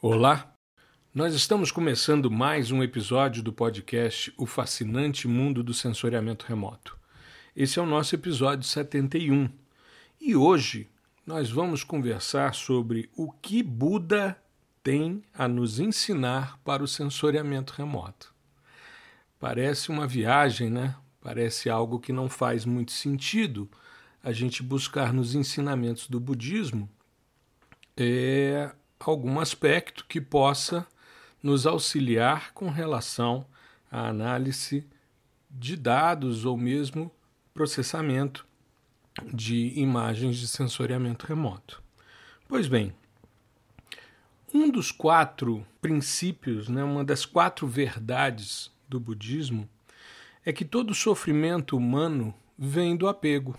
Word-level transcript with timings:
Olá, 0.00 0.54
nós 1.12 1.34
estamos 1.34 1.72
começando 1.72 2.30
mais 2.30 2.70
um 2.70 2.84
episódio 2.84 3.42
do 3.42 3.52
podcast 3.52 4.32
O 4.38 4.46
Fascinante 4.46 5.26
Mundo 5.26 5.60
do 5.60 5.74
Sensoriamento 5.74 6.46
Remoto. 6.46 6.96
Esse 7.56 7.80
é 7.80 7.82
o 7.82 7.86
nosso 7.86 8.14
episódio 8.14 8.64
71 8.64 9.50
e 10.20 10.36
hoje 10.36 10.88
nós 11.26 11.50
vamos 11.50 11.82
conversar 11.82 12.54
sobre 12.54 13.10
o 13.16 13.32
que 13.32 13.60
Buda 13.60 14.40
tem 14.84 15.20
a 15.34 15.48
nos 15.48 15.80
ensinar 15.80 16.60
para 16.62 16.84
o 16.84 16.86
sensoriamento 16.86 17.72
remoto. 17.72 18.32
Parece 19.36 19.88
uma 19.90 20.06
viagem, 20.06 20.70
né? 20.70 20.94
Parece 21.20 21.68
algo 21.68 21.98
que 21.98 22.12
não 22.12 22.28
faz 22.28 22.64
muito 22.64 22.92
sentido 22.92 23.68
a 24.22 24.30
gente 24.30 24.62
buscar 24.62 25.12
nos 25.12 25.34
ensinamentos 25.34 26.08
do 26.08 26.20
budismo 26.20 26.88
é 27.96 28.72
algum 29.00 29.40
aspecto 29.40 30.04
que 30.06 30.20
possa 30.20 30.86
nos 31.42 31.66
auxiliar 31.66 32.52
com 32.52 32.68
relação 32.68 33.46
à 33.90 34.08
análise 34.08 34.86
de 35.50 35.76
dados 35.76 36.44
ou 36.44 36.56
mesmo 36.56 37.10
processamento 37.54 38.46
de 39.32 39.72
imagens 39.78 40.36
de 40.36 40.46
sensoriamento 40.46 41.26
remoto. 41.26 41.82
Pois 42.46 42.68
bem, 42.68 42.94
um 44.52 44.70
dos 44.70 44.90
quatro 44.90 45.66
princípios, 45.80 46.68
né, 46.68 46.82
uma 46.82 47.04
das 47.04 47.24
quatro 47.24 47.66
verdades 47.66 48.70
do 48.88 48.98
budismo 48.98 49.68
é 50.44 50.52
que 50.52 50.64
todo 50.64 50.94
sofrimento 50.94 51.76
humano 51.76 52.34
vem 52.56 52.96
do 52.96 53.06
apego. 53.06 53.56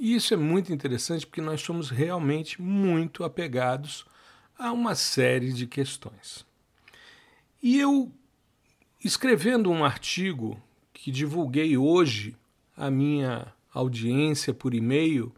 E 0.00 0.14
isso 0.14 0.32
é 0.34 0.36
muito 0.36 0.72
interessante 0.72 1.26
porque 1.26 1.40
nós 1.40 1.60
somos 1.60 1.90
realmente 1.90 2.60
muito 2.60 3.24
apegados 3.24 4.04
a 4.58 4.72
uma 4.72 4.94
série 4.94 5.52
de 5.52 5.66
questões. 5.66 6.46
E 7.62 7.78
eu, 7.78 8.10
escrevendo 9.02 9.70
um 9.70 9.84
artigo 9.84 10.60
que 10.92 11.10
divulguei 11.10 11.76
hoje 11.76 12.36
à 12.76 12.90
minha 12.90 13.52
audiência 13.72 14.52
por 14.52 14.74
e-mail 14.74 15.32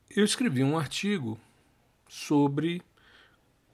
eu 0.09 0.23
escrevi 0.23 0.63
um 0.63 0.77
artigo 0.77 1.39
sobre 2.07 2.81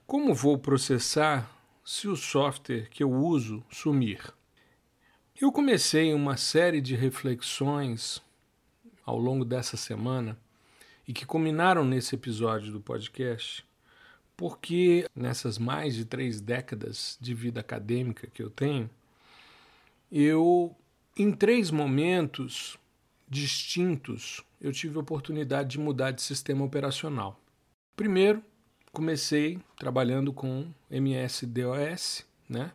como 0.05 0.33
vou 0.33 0.57
processar 0.57 1.49
se 1.83 2.07
o 2.07 2.15
software 2.15 2.89
que 2.89 3.03
eu 3.03 3.11
uso 3.11 3.63
sumir. 3.71 4.33
Eu 5.39 5.51
comecei 5.51 6.13
uma 6.13 6.37
série 6.37 6.79
de 6.79 6.95
reflexões 6.95 8.21
ao 9.05 9.17
longo 9.17 9.43
dessa 9.43 9.75
semana 9.75 10.37
e 11.07 11.13
que 11.13 11.25
culminaram 11.25 11.83
nesse 11.83 12.15
episódio 12.15 12.71
do 12.71 12.79
podcast, 12.79 13.65
porque 14.37 15.09
nessas 15.15 15.57
mais 15.57 15.95
de 15.95 16.05
três 16.05 16.39
décadas 16.39 17.17
de 17.19 17.33
vida 17.33 17.59
acadêmica 17.59 18.27
que 18.27 18.43
eu 18.43 18.49
tenho, 18.49 18.89
eu, 20.11 20.75
em 21.17 21.31
três 21.31 21.71
momentos 21.71 22.77
distintos, 23.27 24.43
eu 24.59 24.71
tive 24.71 24.97
a 24.97 25.01
oportunidade 25.01 25.69
de 25.69 25.79
mudar 25.79 26.11
de 26.11 26.21
sistema 26.21 26.63
operacional. 26.63 27.39
Primeiro, 27.95 28.43
comecei 28.91 29.59
trabalhando 29.77 30.33
com 30.33 30.67
MS-DOS, 30.89 32.25
né? 32.49 32.71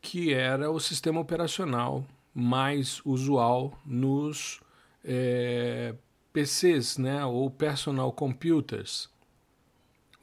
que 0.00 0.32
era 0.32 0.70
o 0.70 0.80
sistema 0.80 1.20
operacional 1.20 2.04
mais 2.34 3.00
usual 3.04 3.78
nos 3.84 4.60
é, 5.04 5.94
PCs, 6.32 6.98
né, 6.98 7.24
ou 7.24 7.50
personal 7.50 8.12
computers. 8.12 9.10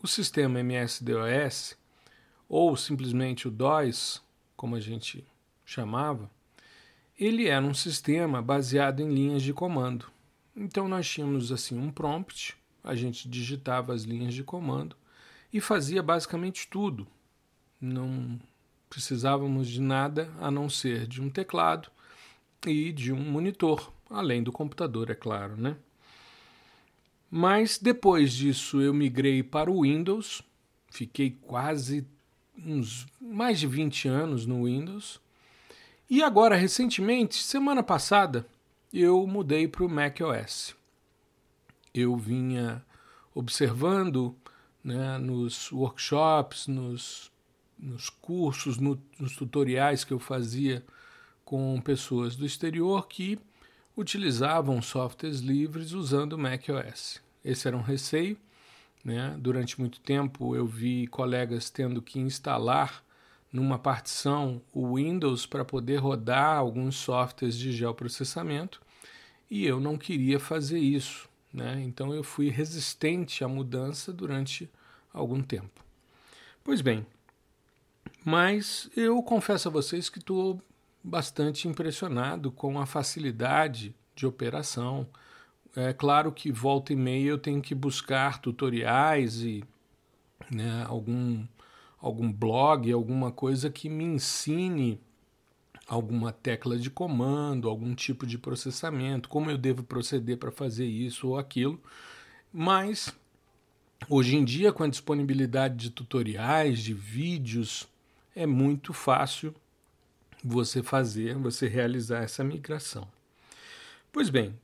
O 0.02 0.08
sistema 0.08 0.60
MS-DOS, 0.60 1.78
ou 2.48 2.76
simplesmente 2.78 3.48
o 3.48 3.52
DOS, 3.52 4.22
como 4.56 4.76
a 4.76 4.80
gente 4.80 5.26
chamava, 5.66 6.30
ele 7.20 7.48
era 7.48 7.66
um 7.66 7.74
sistema 7.74 8.42
baseado 8.42 9.02
em 9.02 9.14
linhas 9.14 9.42
de 9.42 9.54
comando. 9.54 10.06
Então 10.56 10.88
nós 10.88 11.10
tínhamos 11.10 11.52
assim 11.52 11.78
um 11.78 11.92
prompt, 11.92 12.56
a 12.86 12.94
gente 12.96 13.28
digitava 13.28 13.94
as 13.94 14.04
linhas 14.04 14.34
de 14.34 14.44
comando 14.44 14.96
e 15.52 15.60
fazia 15.60 16.04
basicamente 16.04 16.68
tudo. 16.68 17.08
Não 17.82 18.40
precisávamos 18.90 19.68
de 19.68 19.82
nada 19.82 20.32
a 20.40 20.52
não 20.52 20.70
ser 20.70 21.08
de 21.08 21.22
um 21.22 21.30
teclado 21.30 21.90
e 22.66 22.92
de 22.92 23.12
um 23.12 23.20
monitor, 23.20 23.92
além 24.10 24.44
do 24.44 24.52
computador, 24.52 25.10
é 25.10 25.16
claro, 25.16 25.58
né? 25.58 25.76
Mas 27.30 27.80
depois 27.80 28.32
disso 28.32 28.80
eu 28.80 28.94
migrei 28.94 29.42
para 29.42 29.70
o 29.70 29.82
Windows, 29.82 30.42
fiquei 30.90 31.32
quase 31.32 32.08
uns 32.58 33.08
mais 33.20 33.60
de 33.60 33.68
20 33.68 34.08
anos 34.08 34.46
no 34.46 34.66
Windows. 34.66 35.20
E 36.10 36.22
agora, 36.22 36.56
recentemente, 36.56 37.36
semana 37.36 37.82
passada, 37.82 38.48
eu 38.94 39.26
mudei 39.26 39.68
para 39.68 39.84
o 39.84 39.90
macOS. 39.90 40.76
Eu 41.96 42.16
vinha 42.18 42.86
observando 43.34 44.36
né, 44.84 45.18
nos 45.18 45.72
workshops, 45.72 46.68
nos 46.68 47.32
nos 47.78 48.10
cursos, 48.10 48.78
no, 48.78 49.02
nos 49.20 49.36
tutoriais 49.36 50.04
que 50.04 50.14
eu 50.14 50.20
fazia 50.20 50.84
com 51.44 51.80
pessoas 51.82 52.36
do 52.36 52.46
exterior 52.46 53.08
que 53.08 53.38
utilizavam 53.96 54.82
softwares 54.82 55.40
livres 55.40 55.92
usando 55.92 56.38
macOS. 56.38 57.22
Esse 57.44 57.68
era 57.68 57.78
um 57.78 57.82
receio. 57.82 58.38
Né? 59.04 59.36
Durante 59.40 59.80
muito 59.80 60.00
tempo 60.00 60.56
eu 60.56 60.66
vi 60.66 61.06
colegas 61.08 61.70
tendo 61.70 62.02
que 62.02 62.20
instalar 62.20 63.04
numa 63.52 63.78
partição 63.78 64.62
o 64.74 64.96
Windows 64.96 65.46
para 65.46 65.64
poder 65.64 65.98
rodar 65.98 66.58
alguns 66.58 66.96
softwares 66.96 67.56
de 67.56 67.72
geoprocessamento 67.72 68.82
e 69.50 69.66
eu 69.66 69.80
não 69.80 69.98
queria 69.98 70.40
fazer 70.40 70.80
isso. 70.80 71.30
Né? 71.56 71.82
Então 71.86 72.14
eu 72.14 72.22
fui 72.22 72.50
resistente 72.50 73.42
à 73.42 73.48
mudança 73.48 74.12
durante 74.12 74.70
algum 75.14 75.42
tempo. 75.42 75.82
Pois 76.62 76.82
bem, 76.82 77.08
mas 78.26 78.90
eu 78.94 79.24
confesso 79.24 79.70
a 79.70 79.72
vocês 79.72 80.10
que 80.10 80.20
estou 80.20 80.62
bastante 81.02 81.66
impressionado 81.70 82.52
com 82.52 82.78
a 82.78 82.86
facilidade 82.86 83.96
de 84.14 84.26
operação. 84.26 85.08
É 85.74 85.94
claro 85.94 86.30
que 86.30 86.52
volta 86.52 86.92
e 86.92 86.96
meia 86.98 87.30
eu 87.30 87.38
tenho 87.38 87.62
que 87.62 87.74
buscar 87.74 88.40
tutoriais 88.40 89.42
e 89.42 89.64
né, 90.52 90.84
algum, 90.90 91.46
algum 92.02 92.30
blog, 92.30 92.92
alguma 92.92 93.32
coisa 93.32 93.70
que 93.70 93.88
me 93.88 94.04
ensine 94.04 95.00
alguma 95.88 96.32
tecla 96.32 96.78
de 96.78 96.90
comando, 96.90 97.70
algum 97.70 97.94
tipo 97.94 98.26
de 98.26 98.38
processamento, 98.38 99.30
como 99.30 99.52
eu 99.52 99.58
devo 99.58 99.84
proceder 99.84 100.38
para 100.38 100.52
fazer 100.52 100.86
isso 100.86 101.30
ou 101.30 101.38
aquilo. 101.38 101.80
Mas 102.52 103.14
hoje 104.10 104.36
em 104.36 104.44
dia, 104.44 104.74
com 104.74 104.84
a 104.84 104.88
disponibilidade 104.88 105.76
de 105.76 105.90
tutoriais, 105.90 106.80
de 106.80 106.94
vídeos, 106.94 107.88
é 108.36 108.46
muito 108.46 108.94
fácil 108.94 109.54
você 110.44 110.84
fazer, 110.84 111.36
você 111.36 111.68
realizar 111.68 112.24
essa 112.24 112.44
migração. 112.44 113.08
Pois 114.12 114.30
bem, 114.30 114.58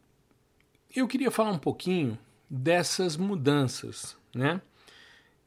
eu 0.96 1.08
queria 1.08 1.32
falar 1.32 1.52
um 1.52 1.60
pouquinho 1.60 2.18
dessas 2.50 3.16
mudanças, 3.18 4.18
né? 4.34 4.62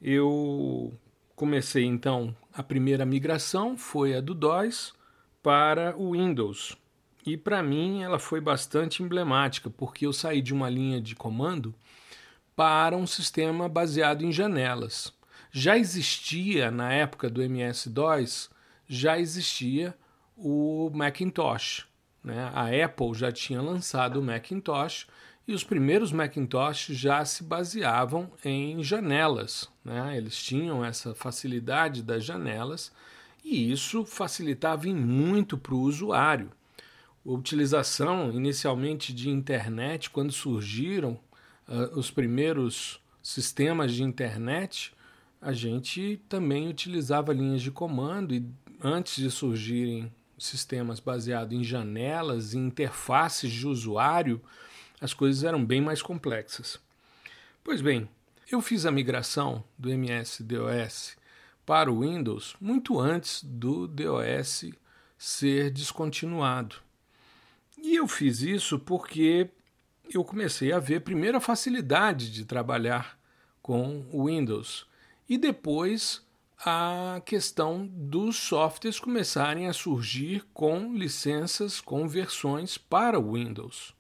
Eu 0.01 0.93
comecei 1.35 1.85
então 1.85 2.35
a 2.53 2.63
primeira 2.63 3.05
migração 3.05 3.77
foi 3.77 4.15
a 4.15 4.21
do 4.21 4.35
DOS 4.35 4.93
para 5.45 5.97
o 5.97 6.15
Windows. 6.15 6.77
E 7.25 7.37
para 7.37 7.63
mim 7.63 8.03
ela 8.03 8.19
foi 8.19 8.41
bastante 8.41 9.01
emblemática, 9.01 9.71
porque 9.71 10.05
eu 10.07 10.13
saí 10.13 10.43
de 10.43 10.53
uma 10.53 10.69
linha 10.69 11.01
de 11.01 11.15
comando 11.15 11.73
para 12.57 12.97
um 12.97 13.07
sistema 13.07 13.69
baseado 13.69 14.25
em 14.25 14.33
janelas 14.33 15.15
já 15.57 15.79
existia 15.79 16.69
na 16.69 16.93
época 16.93 17.31
do 17.31 17.41
MS-DOS, 17.41 18.51
já 18.89 19.17
existia 19.21 19.97
o 20.37 20.91
Macintosh. 20.93 21.87
Né? 22.25 22.51
A 22.53 22.85
Apple 22.85 23.15
já 23.15 23.31
tinha 23.31 23.63
lançado 23.63 24.19
o 24.19 24.23
Macintosh 24.23 25.07
e 25.47 25.55
os 25.55 25.63
primeiros 25.63 26.11
Macintosh 26.11 26.87
já 26.89 27.25
se 27.25 27.45
baseavam 27.45 28.33
em 28.45 28.83
janelas. 28.83 29.71
Né? 29.85 30.17
Eles 30.17 30.43
tinham 30.43 30.85
essa 30.85 31.15
facilidade 31.15 32.03
das 32.03 32.25
janelas 32.25 32.93
e 33.45 33.71
isso 33.71 34.05
facilitava 34.07 34.89
em 34.89 34.95
muito 34.95 35.59
para 35.59 35.75
o 35.75 35.81
usuário. 35.81 36.51
A 37.25 37.31
utilização 37.31 38.33
inicialmente 38.33 39.13
de 39.13 39.29
internet, 39.29 40.09
quando 40.11 40.33
surgiram 40.33 41.21
uh, 41.69 41.99
os 41.99 42.11
primeiros 42.11 43.01
sistemas 43.23 43.93
de 43.93 44.03
internet, 44.03 44.95
a 45.41 45.53
gente 45.53 46.21
também 46.29 46.69
utilizava 46.69 47.33
linhas 47.33 47.61
de 47.61 47.71
comando 47.71 48.35
e 48.35 48.45
antes 48.83 49.17
de 49.17 49.31
surgirem 49.31 50.11
sistemas 50.39 51.01
baseados 51.01 51.57
em 51.57 51.63
janelas 51.63 52.55
e 52.55 52.59
interfaces 52.59 53.53
de 53.53 53.67
usuário, 53.67 54.41
as 55.01 55.13
coisas 55.13 55.45
eram 55.45 55.65
bem 55.65 55.81
mais 55.81 56.03
complexas. 56.03 56.81
Pois 57.63 57.81
bem, 57.81 58.09
eu 58.51 58.61
fiz 58.61 58.85
a 58.85 58.91
migração 58.91 59.65
do 59.79 59.91
MS-DOS 59.91 61.17
para 61.65 61.91
o 61.91 62.01
Windows 62.01 62.55
muito 62.61 62.99
antes 62.99 63.43
do 63.43 63.87
DOS 63.87 64.67
ser 65.19 65.71
descontinuado. 65.71 66.77
E 67.79 67.97
eu 67.97 68.07
fiz 68.07 68.41
isso 68.41 68.79
porque 68.79 69.51
eu 70.13 70.25
comecei 70.25 70.73
a 70.73 70.79
ver 70.79 71.01
primeiro 71.01 71.39
a 71.39 71.41
facilidade 71.41 72.31
de 72.31 72.45
trabalhar 72.45 73.19
com 73.63 74.05
o 74.13 74.27
Windows 74.27 74.87
e 75.29 75.39
depois 75.39 76.23
a 76.59 77.21
questão 77.25 77.87
dos 77.87 78.37
softwares 78.37 79.01
começarem 79.01 79.69
a 79.69 79.73
surgir 79.73 80.45
com 80.53 80.95
licenças, 80.95 81.81
com 81.81 82.09
versões 82.09 82.79
para 82.79 83.19
o 83.19 83.33
Windows. 83.33 83.95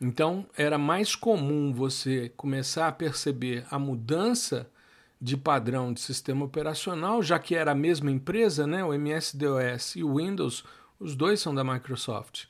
Então 0.00 0.46
era 0.56 0.78
mais 0.78 1.14
comum 1.14 1.72
você 1.72 2.30
começar 2.36 2.88
a 2.88 2.92
perceber 2.92 3.66
a 3.70 3.78
mudança 3.78 4.70
de 5.20 5.36
padrão 5.36 5.92
de 5.92 6.00
sistema 6.00 6.44
operacional, 6.44 7.22
já 7.22 7.38
que 7.38 7.54
era 7.54 7.72
a 7.72 7.74
mesma 7.74 8.10
empresa, 8.10 8.66
né? 8.66 8.82
o 8.82 8.94
MS-DOS 8.94 9.96
e 9.96 10.02
o 10.02 10.16
Windows, 10.16 10.64
os 10.98 11.14
dois 11.14 11.40
são 11.40 11.54
da 11.54 11.62
Microsoft. 11.62 12.46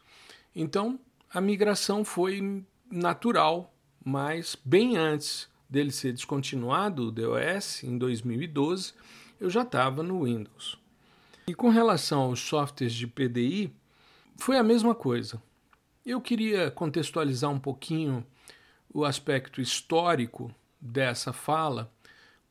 Então 0.55 0.99
a 1.33 1.41
migração 1.41 2.05
foi 2.05 2.65
natural, 2.91 3.75
mas 4.05 4.57
bem 4.65 4.97
antes 4.97 5.49
dele 5.69 5.93
ser 5.93 6.13
descontinuado, 6.13 7.09
o 7.09 7.11
DOS, 7.13 7.85
em 7.85 7.97
2012, 7.97 8.93
eu 9.41 9.49
já 9.49 9.63
estava 9.63 10.03
no 10.03 10.25
Windows. 10.25 10.77
E 11.47 11.55
com 11.55 11.69
relação 11.69 12.23
aos 12.23 12.41
softwares 12.41 12.93
de 12.93 13.07
PDI, 13.07 13.73
foi 14.37 14.59
a 14.59 14.63
mesma 14.63 14.95
coisa. 14.95 15.41
Eu 16.05 16.21
queria 16.21 16.71
contextualizar 16.71 17.51
um 17.51 17.59
pouquinho 17.59 18.27
o 18.93 19.05
aspecto 19.05 19.61
histórico 19.61 20.53
dessa 20.81 21.33
fala, 21.33 21.93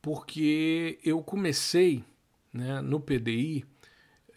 porque 0.01 0.99
eu 1.03 1.21
comecei 1.21 2.03
né, 2.53 2.81
no 2.81 2.99
PDI 2.99 3.65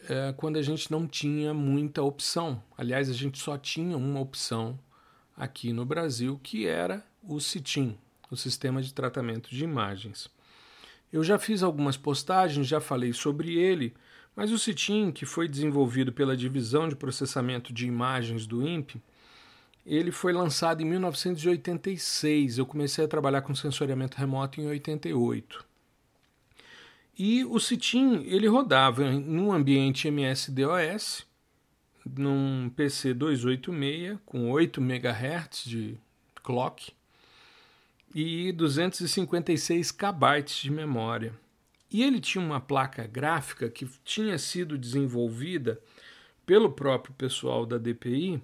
é, 0.08 0.32
quando 0.36 0.56
a 0.56 0.62
gente 0.62 0.90
não 0.90 1.06
tinha 1.06 1.54
muita 1.54 2.02
opção. 2.02 2.62
Aliás, 2.76 3.08
a 3.08 3.12
gente 3.12 3.38
só 3.38 3.56
tinha 3.56 3.96
uma 3.96 4.20
opção 4.20 4.78
aqui 5.36 5.72
no 5.72 5.84
Brasil, 5.84 6.38
que 6.42 6.66
era 6.66 7.04
o 7.22 7.40
CITIM, 7.40 7.96
o 8.30 8.36
Sistema 8.36 8.82
de 8.82 8.92
Tratamento 8.92 9.50
de 9.50 9.64
Imagens. 9.64 10.28
Eu 11.12 11.22
já 11.22 11.38
fiz 11.38 11.62
algumas 11.62 11.96
postagens, 11.96 12.66
já 12.66 12.80
falei 12.80 13.12
sobre 13.12 13.56
ele, 13.56 13.94
mas 14.34 14.50
o 14.50 14.58
CITIM, 14.58 15.12
que 15.12 15.26
foi 15.26 15.46
desenvolvido 15.46 16.12
pela 16.12 16.36
Divisão 16.36 16.88
de 16.88 16.96
Processamento 16.96 17.72
de 17.72 17.86
Imagens 17.86 18.46
do 18.46 18.66
INPE, 18.66 19.02
ele 19.84 20.12
foi 20.12 20.32
lançado 20.32 20.80
em 20.80 20.84
1986. 20.84 22.58
Eu 22.58 22.66
comecei 22.66 23.04
a 23.04 23.08
trabalhar 23.08 23.42
com 23.42 23.54
sensoriamento 23.54 24.16
remoto 24.16 24.60
em 24.60 24.66
88. 24.66 25.64
E 27.18 27.44
o 27.44 27.58
CITIM 27.58 28.22
ele 28.24 28.46
rodava 28.46 29.10
num 29.10 29.52
ambiente 29.52 30.08
MS-DOS, 30.08 31.26
num 32.16 32.70
PC 32.74 33.12
286 33.14 34.18
com 34.24 34.50
8 34.50 34.80
MHz 34.80 35.64
de 35.64 35.98
clock 36.42 36.92
e 38.14 38.52
256 38.52 39.92
KB 39.92 40.42
de 40.62 40.70
memória. 40.70 41.34
E 41.90 42.02
ele 42.02 42.20
tinha 42.20 42.42
uma 42.42 42.60
placa 42.60 43.06
gráfica 43.06 43.68
que 43.68 43.86
tinha 44.04 44.38
sido 44.38 44.78
desenvolvida 44.78 45.78
pelo 46.46 46.72
próprio 46.72 47.14
pessoal 47.14 47.66
da 47.66 47.76
DPI 47.76 48.42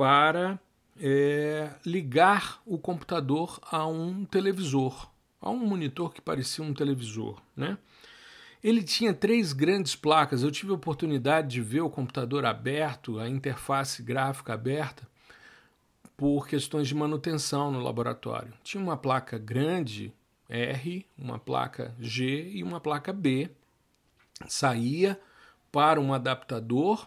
para 0.00 0.58
é, 0.98 1.72
ligar 1.84 2.62
o 2.64 2.78
computador 2.78 3.60
a 3.70 3.86
um 3.86 4.24
televisor, 4.24 5.10
a 5.38 5.50
um 5.50 5.58
monitor 5.58 6.14
que 6.14 6.22
parecia 6.22 6.64
um 6.64 6.72
televisor, 6.72 7.38
né? 7.54 7.76
Ele 8.64 8.82
tinha 8.82 9.12
três 9.12 9.52
grandes 9.52 9.94
placas. 9.94 10.42
Eu 10.42 10.50
tive 10.50 10.72
a 10.72 10.74
oportunidade 10.74 11.48
de 11.48 11.60
ver 11.60 11.82
o 11.82 11.90
computador 11.90 12.46
aberto, 12.46 13.18
a 13.18 13.28
interface 13.28 14.02
gráfica 14.02 14.54
aberta, 14.54 15.06
por 16.16 16.48
questões 16.48 16.88
de 16.88 16.94
manutenção 16.94 17.70
no 17.70 17.80
laboratório. 17.80 18.54
Tinha 18.64 18.82
uma 18.82 18.96
placa 18.96 19.36
grande 19.36 20.14
R, 20.48 21.06
uma 21.18 21.38
placa 21.38 21.94
G 22.00 22.48
e 22.54 22.62
uma 22.62 22.80
placa 22.80 23.12
B. 23.12 23.50
Saía 24.48 25.20
para 25.70 26.00
um 26.00 26.14
adaptador 26.14 27.06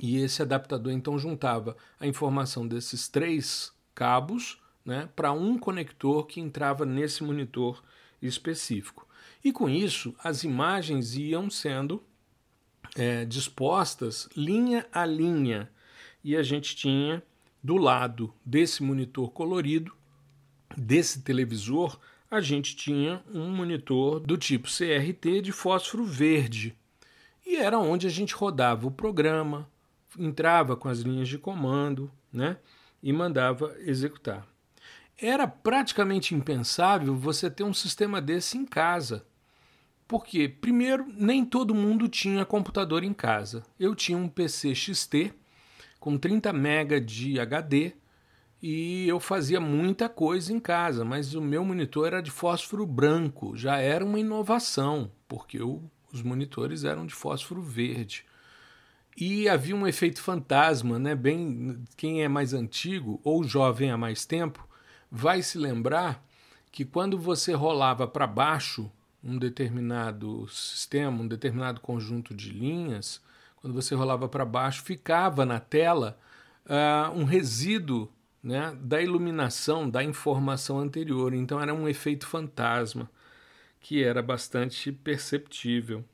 e 0.00 0.18
esse 0.18 0.42
adaptador 0.42 0.92
então 0.92 1.18
juntava 1.18 1.76
a 1.98 2.06
informação 2.06 2.66
desses 2.66 3.08
três 3.08 3.72
cabos 3.94 4.58
né, 4.84 5.08
para 5.14 5.32
um 5.32 5.58
conector 5.58 6.26
que 6.26 6.40
entrava 6.40 6.84
nesse 6.84 7.22
monitor 7.22 7.82
específico. 8.20 9.06
E 9.42 9.52
com 9.52 9.68
isso, 9.68 10.14
as 10.22 10.44
imagens 10.44 11.14
iam 11.14 11.48
sendo 11.48 12.02
é, 12.96 13.24
dispostas 13.24 14.28
linha 14.36 14.86
a 14.92 15.04
linha. 15.04 15.70
E 16.22 16.36
a 16.36 16.42
gente 16.42 16.74
tinha 16.74 17.22
do 17.62 17.76
lado 17.76 18.32
desse 18.44 18.82
monitor 18.82 19.30
colorido, 19.30 19.92
desse 20.76 21.22
televisor, 21.22 21.98
a 22.30 22.40
gente 22.40 22.74
tinha 22.74 23.22
um 23.32 23.48
monitor 23.50 24.20
do 24.20 24.36
tipo 24.36 24.68
CRT 24.68 25.40
de 25.40 25.52
fósforo 25.52 26.04
verde. 26.04 26.76
E 27.46 27.56
era 27.56 27.78
onde 27.78 28.06
a 28.06 28.10
gente 28.10 28.34
rodava 28.34 28.86
o 28.86 28.90
programa, 28.90 29.68
entrava 30.18 30.76
com 30.76 30.88
as 30.88 31.00
linhas 31.00 31.28
de 31.28 31.38
comando 31.38 32.10
né, 32.32 32.56
e 33.02 33.12
mandava 33.12 33.74
executar. 33.80 34.46
Era 35.16 35.46
praticamente 35.46 36.34
impensável 36.34 37.16
você 37.16 37.50
ter 37.50 37.64
um 37.64 37.74
sistema 37.74 38.20
desse 38.20 38.58
em 38.58 38.64
casa. 38.64 39.24
Porque, 40.06 40.48
primeiro, 40.48 41.06
nem 41.08 41.44
todo 41.44 41.74
mundo 41.74 42.08
tinha 42.08 42.44
computador 42.44 43.04
em 43.04 43.14
casa. 43.14 43.62
Eu 43.78 43.94
tinha 43.94 44.18
um 44.18 44.28
PC 44.28 44.74
XT 44.74 45.32
com 45.98 46.18
30 46.18 46.52
MB 46.52 47.00
de 47.00 47.40
HD 47.40 47.94
e 48.66 49.08
eu 49.08 49.20
fazia 49.20 49.60
muita 49.60 50.08
coisa 50.08 50.52
em 50.52 50.58
casa, 50.58 51.04
mas 51.04 51.34
o 51.34 51.40
meu 51.40 51.64
monitor 51.64 52.06
era 52.06 52.22
de 52.22 52.30
fósforo 52.30 52.86
branco, 52.86 53.56
já 53.56 53.76
era 53.76 54.04
uma 54.04 54.18
inovação, 54.18 55.10
porque 55.28 55.60
eu, 55.60 55.82
os 56.12 56.22
monitores 56.22 56.84
eram 56.84 57.06
de 57.06 57.14
fósforo 57.14 57.60
verde. 57.60 58.24
E 59.16 59.48
havia 59.48 59.76
um 59.76 59.86
efeito 59.86 60.20
fantasma, 60.20 60.98
né? 60.98 61.14
Bem, 61.14 61.84
quem 61.96 62.22
é 62.22 62.28
mais 62.28 62.52
antigo 62.52 63.20
ou 63.22 63.44
jovem 63.44 63.90
há 63.90 63.96
mais 63.96 64.24
tempo 64.24 64.66
vai 65.10 65.42
se 65.42 65.56
lembrar 65.56 66.24
que 66.72 66.84
quando 66.84 67.16
você 67.16 67.52
rolava 67.52 68.06
para 68.08 68.26
baixo 68.26 68.90
um 69.22 69.38
determinado 69.38 70.46
sistema, 70.48 71.22
um 71.22 71.28
determinado 71.28 71.80
conjunto 71.80 72.34
de 72.34 72.50
linhas, 72.50 73.22
quando 73.56 73.72
você 73.72 73.94
rolava 73.94 74.28
para 74.28 74.44
baixo, 74.44 74.82
ficava 74.82 75.46
na 75.46 75.60
tela 75.60 76.18
uh, 76.66 77.16
um 77.16 77.24
resíduo 77.24 78.10
né, 78.42 78.76
da 78.78 79.00
iluminação 79.00 79.88
da 79.88 80.04
informação 80.04 80.78
anterior. 80.78 81.32
Então 81.32 81.60
era 81.60 81.72
um 81.72 81.88
efeito 81.88 82.26
fantasma 82.26 83.08
que 83.80 84.02
era 84.02 84.20
bastante 84.22 84.92
perceptível. 84.92 86.04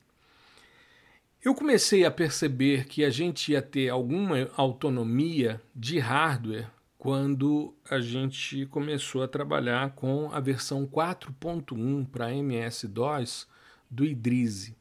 Eu 1.43 1.55
comecei 1.55 2.05
a 2.05 2.11
perceber 2.11 2.85
que 2.85 3.03
a 3.03 3.09
gente 3.09 3.53
ia 3.53 3.63
ter 3.63 3.89
alguma 3.89 4.47
autonomia 4.55 5.59
de 5.75 5.97
hardware 5.97 6.69
quando 6.99 7.73
a 7.89 7.99
gente 7.99 8.67
começou 8.67 9.23
a 9.23 9.27
trabalhar 9.27 9.95
com 9.95 10.29
a 10.31 10.39
versão 10.39 10.85
4.1 10.85 12.07
para 12.07 12.31
MS-DOS 12.31 13.47
do 13.89 14.05
Idrise. 14.05 14.77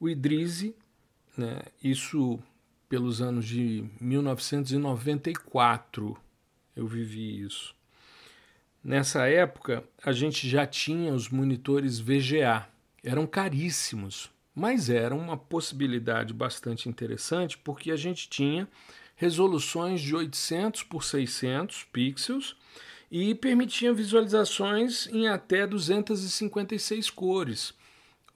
O 0.00 0.08
Idrise, 0.08 0.74
né, 1.36 1.60
isso 1.82 2.38
pelos 2.88 3.20
anos 3.20 3.44
de 3.44 3.84
1994 4.00 6.16
eu 6.74 6.86
vivi 6.86 7.42
isso. 7.42 7.74
Nessa 8.82 9.28
época, 9.28 9.84
a 10.02 10.12
gente 10.12 10.48
já 10.48 10.66
tinha 10.66 11.12
os 11.12 11.28
monitores 11.28 12.00
VGA. 12.00 12.66
Eram 13.02 13.26
caríssimos, 13.26 14.32
mas 14.54 14.88
era 14.88 15.14
uma 15.14 15.36
possibilidade 15.36 16.32
bastante 16.32 16.88
interessante 16.88 17.58
porque 17.58 17.90
a 17.90 17.96
gente 17.96 18.28
tinha 18.28 18.68
resoluções 19.16 20.00
de 20.00 20.14
800 20.14 20.82
por 20.84 21.04
600 21.04 21.84
pixels 21.92 22.56
e 23.10 23.34
permitiam 23.34 23.94
visualizações 23.94 25.06
em 25.08 25.28
até 25.28 25.66
256 25.66 27.10
cores. 27.10 27.74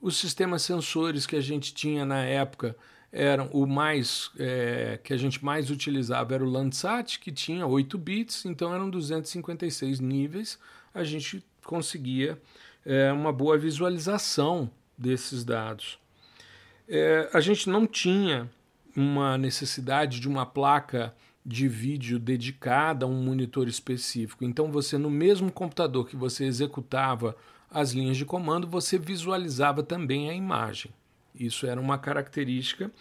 Os 0.01 0.17
sistemas 0.17 0.61
sensores 0.61 1.25
que 1.25 1.35
a 1.35 1.41
gente 1.41 1.73
tinha 1.73 2.05
na 2.05 2.23
época 2.23 2.75
eram 3.11 3.47
o 3.51 3.65
mais 3.65 4.31
é, 4.37 4.99
que 5.03 5.13
a 5.13 5.17
gente 5.17 5.43
mais 5.43 5.69
utilizava 5.69 6.35
era 6.35 6.43
o 6.43 6.49
Landsat, 6.49 7.19
que 7.19 7.31
tinha 7.31 7.65
8 7.65 7.97
bits, 7.97 8.45
então 8.45 8.73
eram 8.73 8.89
256 8.89 9.99
níveis. 9.99 10.59
A 10.93 11.03
gente 11.03 11.43
conseguia 11.65 12.39
é, 12.85 13.11
uma 13.11 13.33
boa 13.33 13.57
visualização 13.57 14.69
desses 14.97 15.43
dados. 15.43 15.99
É, 16.89 17.29
a 17.31 17.39
gente 17.39 17.69
não 17.69 17.85
tinha 17.85 18.49
uma 18.95 19.37
necessidade 19.37 20.19
de 20.19 20.27
uma 20.27 20.45
placa 20.45 21.13
de 21.45 21.67
vídeo 21.67 22.19
dedicada 22.19 23.05
a 23.05 23.07
um 23.07 23.23
monitor 23.23 23.67
específico. 23.67 24.43
Então, 24.43 24.71
você, 24.71 24.97
no 24.97 25.09
mesmo 25.09 25.51
computador 25.51 26.07
que 26.07 26.15
você 26.15 26.45
executava 26.45 27.35
as 27.71 27.91
linhas 27.91 28.17
de 28.17 28.25
comando, 28.25 28.67
você 28.67 28.97
visualizava 28.97 29.83
também 29.83 30.29
a 30.29 30.33
imagem. 30.33 30.91
Isso 31.33 31.67
era 31.67 31.79
uma 31.79 31.97
característica 31.97 32.91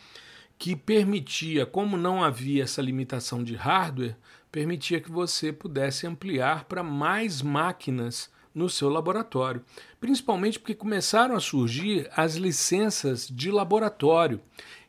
que 0.58 0.76
permitia, 0.76 1.64
como 1.64 1.96
não 1.96 2.22
havia 2.22 2.64
essa 2.64 2.82
limitação 2.82 3.42
de 3.42 3.54
hardware, 3.54 4.16
permitia 4.50 5.00
que 5.00 5.10
você 5.10 5.52
pudesse 5.52 6.06
ampliar 6.06 6.64
para 6.64 6.82
mais 6.82 7.40
máquinas 7.40 8.30
no 8.58 8.68
seu 8.68 8.88
laboratório, 8.88 9.62
principalmente 10.00 10.58
porque 10.58 10.74
começaram 10.74 11.36
a 11.36 11.40
surgir 11.40 12.10
as 12.16 12.34
licenças 12.34 13.28
de 13.28 13.52
laboratório 13.52 14.40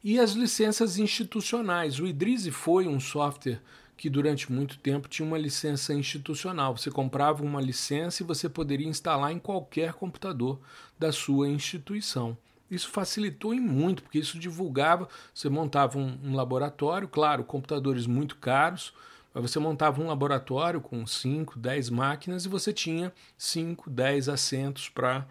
e 0.03 0.19
as 0.19 0.31
licenças 0.31 0.97
institucionais. 0.97 1.99
O 1.99 2.07
Idrise 2.07 2.49
foi 2.49 2.87
um 2.87 2.99
software 2.99 3.61
que 3.95 4.09
durante 4.09 4.51
muito 4.51 4.79
tempo 4.79 5.07
tinha 5.07 5.27
uma 5.27 5.37
licença 5.37 5.93
institucional. 5.93 6.75
Você 6.75 6.89
comprava 6.89 7.43
uma 7.43 7.61
licença 7.61 8.23
e 8.23 8.25
você 8.25 8.49
poderia 8.49 8.87
instalar 8.87 9.31
em 9.31 9.39
qualquer 9.39 9.93
computador 9.93 10.59
da 10.97 11.11
sua 11.11 11.47
instituição. 11.47 12.35
Isso 12.71 12.89
facilitou 12.89 13.53
em 13.53 13.59
muito, 13.59 14.01
porque 14.01 14.19
isso 14.19 14.39
divulgava. 14.39 15.07
Você 15.33 15.49
montava 15.49 15.99
um, 15.99 16.17
um 16.23 16.35
laboratório, 16.35 17.07
claro, 17.07 17.43
computadores 17.43 18.07
muito 18.07 18.37
caros, 18.37 18.93
você 19.39 19.59
montava 19.59 20.01
um 20.01 20.07
laboratório 20.07 20.81
com 20.81 21.05
5, 21.05 21.57
10 21.57 21.89
máquinas 21.89 22.45
e 22.45 22.49
você 22.49 22.73
tinha 22.73 23.13
5, 23.37 23.89
10 23.89 24.29
assentos 24.29 24.89
para 24.89 25.27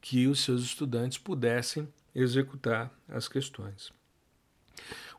que 0.00 0.26
os 0.26 0.40
seus 0.40 0.62
estudantes 0.62 1.18
pudessem 1.18 1.88
executar 2.14 2.90
as 3.08 3.28
questões. 3.28 3.92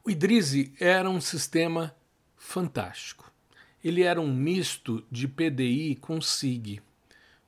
O 0.03 0.09
Idrise 0.09 0.73
era 0.79 1.09
um 1.09 1.21
sistema 1.21 1.95
fantástico. 2.35 3.31
Ele 3.83 4.03
era 4.03 4.19
um 4.19 4.33
misto 4.33 5.05
de 5.09 5.27
PDI 5.27 5.95
com 5.95 6.21
SIG. 6.21 6.81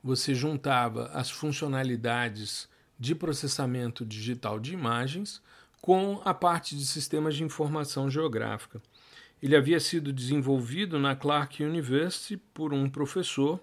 Você 0.03 0.33
juntava 0.33 1.07
as 1.13 1.29
funcionalidades 1.29 2.69
de 2.97 3.13
processamento 3.13 4.05
digital 4.05 4.59
de 4.59 4.73
imagens 4.73 5.41
com 5.81 6.21
a 6.23 6.33
parte 6.33 6.75
de 6.75 6.85
sistemas 6.85 7.35
de 7.35 7.43
informação 7.43 8.09
geográfica. 8.09 8.81
Ele 9.41 9.55
havia 9.55 9.79
sido 9.79 10.11
desenvolvido 10.11 10.99
na 10.99 11.15
Clark 11.15 11.63
University 11.63 12.37
por 12.53 12.73
um 12.73 12.89
professor, 12.89 13.59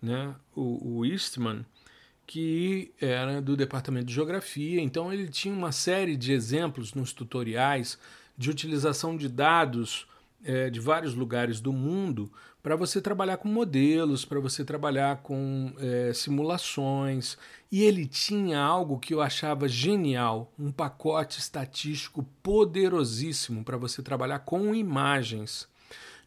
né, 0.00 0.34
o, 0.54 0.98
o 0.98 1.06
Eastman, 1.06 1.64
que 2.26 2.92
era 3.00 3.40
do 3.40 3.56
departamento 3.56 4.06
de 4.06 4.14
geografia. 4.14 4.80
Então 4.80 5.12
ele 5.12 5.28
tinha 5.28 5.54
uma 5.54 5.72
série 5.72 6.16
de 6.16 6.32
exemplos 6.32 6.94
nos 6.94 7.12
tutoriais 7.12 7.98
de 8.36 8.50
utilização 8.50 9.16
de 9.16 9.28
dados 9.28 10.06
é, 10.44 10.70
de 10.70 10.80
vários 10.80 11.14
lugares 11.14 11.60
do 11.60 11.72
mundo 11.72 12.30
para 12.62 12.76
você 12.76 13.00
trabalhar 13.00 13.38
com 13.38 13.48
modelos, 13.48 14.24
para 14.24 14.38
você 14.38 14.64
trabalhar 14.64 15.16
com 15.22 15.74
é, 15.78 16.12
simulações. 16.12 17.36
E 17.70 17.82
ele 17.82 18.06
tinha 18.06 18.60
algo 18.60 19.00
que 19.00 19.12
eu 19.12 19.20
achava 19.20 19.66
genial: 19.66 20.52
um 20.58 20.70
pacote 20.70 21.40
estatístico 21.40 22.22
poderosíssimo 22.42 23.64
para 23.64 23.76
você 23.76 24.02
trabalhar 24.02 24.40
com 24.40 24.74
imagens. 24.74 25.68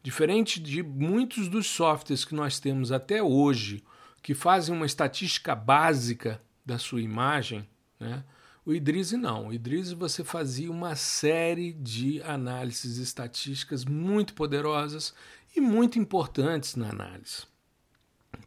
Diferente 0.04 0.60
de 0.60 0.84
muitos 0.84 1.48
dos 1.48 1.68
softwares 1.68 2.26
que 2.26 2.36
nós 2.36 2.60
temos 2.60 2.92
até 2.92 3.24
hoje, 3.24 3.84
que 4.22 4.36
fazem 4.36 4.76
uma 4.76 4.86
estatística 4.86 5.56
básica 5.56 6.40
da 6.64 6.78
sua 6.78 7.02
imagem, 7.02 7.68
né? 8.00 8.24
O 8.66 8.74
Idrise 8.74 9.16
não. 9.16 9.48
O 9.48 9.54
Idrise 9.54 9.94
você 9.94 10.24
fazia 10.24 10.72
uma 10.72 10.96
série 10.96 11.72
de 11.72 12.20
análises 12.24 12.98
estatísticas 12.98 13.86
muito 13.86 14.34
poderosas 14.34 15.14
e 15.56 15.62
muito 15.62 15.98
importantes 15.98 16.76
na 16.76 16.90
análise. 16.90 17.44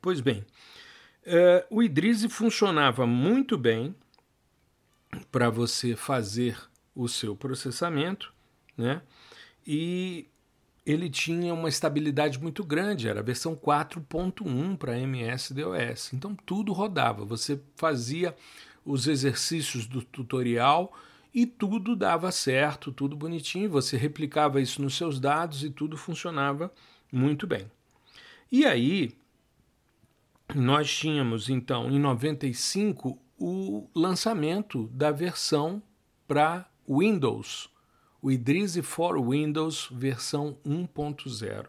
Pois 0.00 0.20
bem, 0.20 0.44
uh, 1.26 1.64
o 1.70 1.82
Idrise 1.82 2.28
funcionava 2.28 3.06
muito 3.06 3.56
bem 3.56 3.94
para 5.30 5.50
você 5.50 5.96
fazer 5.96 6.58
o 6.94 7.08
seu 7.08 7.34
processamento, 7.34 8.32
né? 8.76 9.02
E 9.66 10.26
ele 10.84 11.10
tinha 11.10 11.52
uma 11.52 11.68
estabilidade 11.68 12.38
muito 12.40 12.64
grande, 12.64 13.08
era 13.08 13.20
a 13.20 13.22
versão 13.22 13.54
4.1 13.54 14.76
para 14.76 14.98
MS-DOS. 14.98 16.14
Então 16.14 16.34
tudo 16.34 16.72
rodava, 16.72 17.24
você 17.24 17.60
fazia 17.76 18.34
os 18.84 19.06
exercícios 19.06 19.86
do 19.86 20.02
tutorial 20.02 20.92
e 21.34 21.44
tudo 21.44 21.94
dava 21.94 22.32
certo, 22.32 22.90
tudo 22.90 23.14
bonitinho. 23.14 23.68
Você 23.68 23.98
replicava 23.98 24.60
isso 24.60 24.80
nos 24.80 24.96
seus 24.96 25.20
dados 25.20 25.62
e 25.62 25.68
tudo 25.68 25.96
funcionava 25.96 26.72
muito 27.12 27.46
bem. 27.46 27.70
E 28.50 28.64
aí, 28.64 29.12
nós 30.54 30.90
tínhamos 30.90 31.48
então 31.48 31.90
em 31.90 31.98
95 31.98 33.18
o 33.38 33.88
lançamento 33.94 34.88
da 34.88 35.10
versão 35.10 35.82
para 36.26 36.68
Windows, 36.88 37.70
o 38.20 38.30
Idris 38.30 38.76
for 38.78 39.20
Windows 39.20 39.88
versão 39.92 40.56
1.0. 40.66 41.66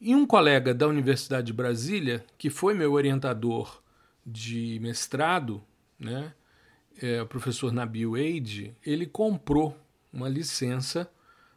E 0.00 0.14
um 0.14 0.26
colega 0.26 0.74
da 0.74 0.86
Universidade 0.86 1.46
de 1.46 1.52
Brasília, 1.52 2.24
que 2.36 2.50
foi 2.50 2.74
meu 2.74 2.92
orientador 2.92 3.82
de 4.26 4.78
mestrado, 4.80 5.62
né, 5.98 6.34
é, 7.00 7.22
o 7.22 7.26
professor 7.26 7.72
Nabil 7.72 8.10
Wade, 8.12 8.76
ele 8.84 9.06
comprou 9.06 9.78
uma 10.12 10.28
licença 10.28 11.10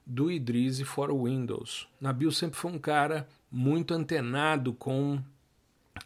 do 0.07 0.31
Idris 0.31 0.79
for 0.81 1.11
Windows. 1.11 1.87
Nabil 1.99 2.31
sempre 2.31 2.57
foi 2.57 2.71
um 2.71 2.79
cara 2.79 3.27
muito 3.51 3.93
antenado 3.93 4.73
com 4.73 5.21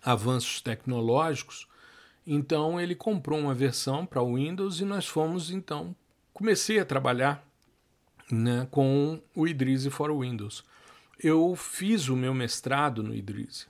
avanços 0.03 0.59
tecnológicos, 0.59 1.67
então 2.25 2.81
ele 2.81 2.95
comprou 2.95 3.39
uma 3.39 3.53
versão 3.53 4.05
para 4.05 4.21
o 4.21 4.35
Windows 4.35 4.79
e 4.79 4.85
nós 4.85 5.07
fomos 5.07 5.51
então 5.51 5.95
comecei 6.33 6.79
a 6.79 6.85
trabalhar 6.85 7.45
né, 8.31 8.67
com 8.71 9.21
o 9.35 9.47
Idris 9.47 9.85
for 9.87 10.11
Windows. 10.17 10.63
Eu 11.19 11.55
fiz 11.55 12.07
o 12.09 12.15
meu 12.15 12.33
mestrado 12.33 13.03
no 13.03 13.13
Idris 13.13 13.67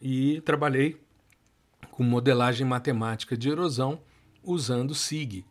e 0.00 0.42
trabalhei 0.42 1.00
com 1.90 2.02
modelagem 2.02 2.66
matemática 2.66 3.36
de 3.36 3.48
erosão 3.48 4.00
usando 4.42 4.94
SIG. 4.94 5.46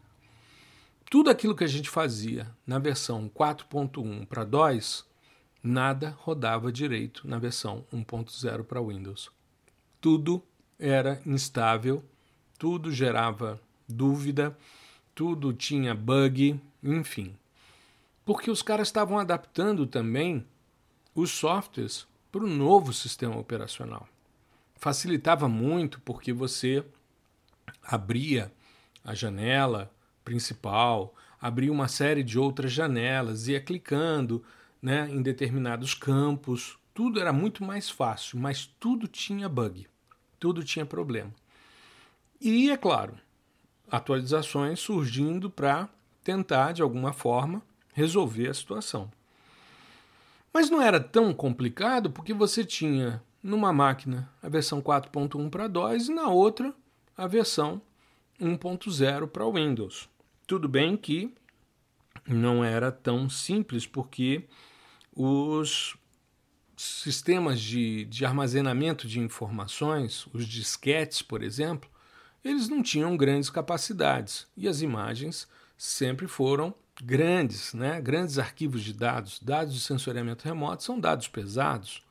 Tudo 1.11 1.29
aquilo 1.29 1.53
que 1.53 1.65
a 1.65 1.67
gente 1.67 1.89
fazia 1.89 2.49
na 2.65 2.79
versão 2.79 3.29
4.1 3.29 4.25
para 4.25 4.45
DOS, 4.45 5.05
nada 5.61 6.17
rodava 6.17 6.71
direito 6.71 7.27
na 7.27 7.37
versão 7.37 7.85
1.0 7.93 8.63
para 8.63 8.81
Windows. 8.81 9.29
Tudo 9.99 10.41
era 10.79 11.21
instável, 11.25 12.03
tudo 12.57 12.91
gerava 12.91 13.61
dúvida, 13.87 14.57
tudo 15.13 15.53
tinha 15.53 15.93
bug, 15.93 16.57
enfim. 16.81 17.37
Porque 18.25 18.49
os 18.49 18.61
caras 18.61 18.87
estavam 18.87 19.19
adaptando 19.19 19.85
também 19.85 20.47
os 21.13 21.29
softwares 21.29 22.07
para 22.31 22.45
o 22.45 22.47
novo 22.47 22.93
sistema 22.93 23.37
operacional 23.37 24.07
facilitava 24.81 25.47
muito 25.47 26.01
porque 26.01 26.33
você 26.33 26.83
abria 27.83 28.51
a 29.03 29.13
janela 29.13 29.93
principal, 30.31 31.13
abria 31.41 31.71
uma 31.71 31.89
série 31.89 32.23
de 32.23 32.39
outras 32.39 32.71
janelas, 32.71 33.49
ia 33.49 33.59
clicando 33.59 34.41
né, 34.81 35.09
em 35.11 35.21
determinados 35.21 35.93
campos, 35.93 36.77
tudo 36.93 37.19
era 37.19 37.33
muito 37.33 37.65
mais 37.65 37.89
fácil, 37.89 38.39
mas 38.39 38.65
tudo 38.79 39.09
tinha 39.09 39.49
bug, 39.49 39.87
tudo 40.39 40.63
tinha 40.63 40.85
problema. 40.85 41.31
E, 42.39 42.71
é 42.71 42.77
claro, 42.77 43.15
atualizações 43.91 44.79
surgindo 44.79 45.49
para 45.49 45.89
tentar, 46.23 46.71
de 46.71 46.81
alguma 46.81 47.11
forma, 47.11 47.61
resolver 47.93 48.47
a 48.47 48.53
situação. 48.53 49.11
Mas 50.53 50.69
não 50.69 50.81
era 50.81 50.99
tão 50.99 51.33
complicado 51.33 52.09
porque 52.09 52.33
você 52.33 52.63
tinha 52.63 53.21
numa 53.43 53.73
máquina 53.73 54.29
a 54.41 54.47
versão 54.47 54.81
4.1 54.81 55.49
para 55.49 55.67
DOS 55.67 56.07
e 56.07 56.13
na 56.13 56.29
outra 56.29 56.73
a 57.17 57.27
versão 57.27 57.81
1.0 58.39 59.27
para 59.27 59.45
Windows. 59.49 60.10
Tudo 60.51 60.67
bem 60.67 60.97
que 60.97 61.33
não 62.27 62.61
era 62.61 62.91
tão 62.91 63.29
simples 63.29 63.87
porque 63.87 64.49
os 65.15 65.95
sistemas 66.75 67.61
de, 67.61 68.03
de 68.03 68.25
armazenamento 68.25 69.07
de 69.07 69.21
informações, 69.21 70.27
os 70.33 70.45
disquetes, 70.45 71.21
por 71.21 71.41
exemplo, 71.41 71.89
eles 72.43 72.67
não 72.67 72.83
tinham 72.83 73.15
grandes 73.15 73.49
capacidades 73.49 74.45
e 74.57 74.67
as 74.67 74.81
imagens 74.81 75.47
sempre 75.77 76.27
foram 76.27 76.75
grandes, 77.01 77.73
né? 77.73 78.01
grandes 78.01 78.37
arquivos 78.37 78.83
de 78.83 78.91
dados. 78.91 79.39
Dados 79.41 79.73
de 79.73 79.79
sensoriamento 79.79 80.43
remoto 80.43 80.83
são 80.83 80.99
dados 80.99 81.29
pesados. 81.29 82.03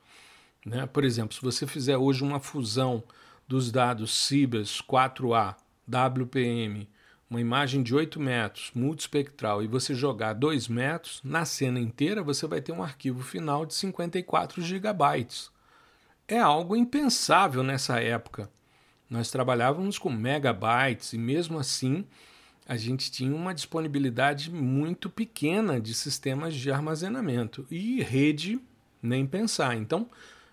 Né? 0.64 0.86
Por 0.86 1.04
exemplo, 1.04 1.34
se 1.34 1.42
você 1.42 1.66
fizer 1.66 1.98
hoje 1.98 2.24
uma 2.24 2.40
fusão 2.40 3.04
dos 3.46 3.70
dados 3.70 4.14
CIBAS 4.14 4.80
4A, 4.80 5.56
WPM, 5.86 6.88
uma 7.30 7.40
imagem 7.40 7.80
de 7.80 7.94
8 7.94 8.18
metros, 8.18 8.72
multispectral, 8.74 9.62
e 9.62 9.68
você 9.68 9.94
jogar 9.94 10.32
2 10.32 10.66
metros, 10.66 11.20
na 11.22 11.44
cena 11.44 11.78
inteira 11.78 12.24
você 12.24 12.44
vai 12.44 12.60
ter 12.60 12.72
um 12.72 12.82
arquivo 12.82 13.22
final 13.22 13.64
de 13.64 13.72
54 13.74 14.60
gigabytes. 14.60 15.48
É 16.26 16.38
algo 16.40 16.74
impensável 16.74 17.62
nessa 17.62 18.00
época. 18.00 18.50
Nós 19.08 19.30
trabalhávamos 19.30 19.96
com 19.96 20.10
megabytes 20.10 21.12
e 21.12 21.18
mesmo 21.18 21.58
assim 21.58 22.04
a 22.66 22.76
gente 22.76 23.10
tinha 23.10 23.34
uma 23.34 23.54
disponibilidade 23.54 24.50
muito 24.50 25.10
pequena 25.10 25.80
de 25.80 25.94
sistemas 25.94 26.54
de 26.54 26.70
armazenamento 26.70 27.66
e 27.70 28.02
rede 28.02 28.60
nem 29.02 29.26
pensar. 29.26 29.76
Então 29.76 30.08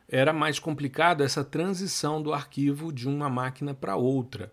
era 0.09 0.31
mais 0.31 0.57
complicado 0.57 1.21
essa 1.21 1.43
transição 1.43 2.21
do 2.21 2.33
arquivo 2.33 2.91
de 2.91 3.07
uma 3.07 3.29
máquina 3.29 3.73
para 3.73 3.95
outra. 3.95 4.51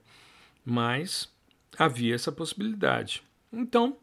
Mas 0.65 1.33
havia 1.79 2.15
essa 2.15 2.33
possibilidade. 2.33 3.23
Então, 3.53 3.97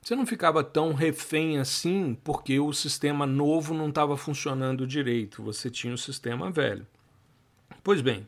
você 0.00 0.14
não 0.14 0.26
ficava 0.26 0.62
tão 0.62 0.92
refém 0.92 1.58
assim 1.58 2.16
porque 2.22 2.60
o 2.60 2.72
sistema 2.72 3.26
novo 3.26 3.72
não 3.72 3.88
estava 3.88 4.16
funcionando 4.16 4.86
direito, 4.86 5.42
você 5.42 5.70
tinha 5.70 5.94
o 5.94 5.98
sistema 5.98 6.50
velho. 6.50 6.86
Pois 7.82 8.00
bem, 8.00 8.26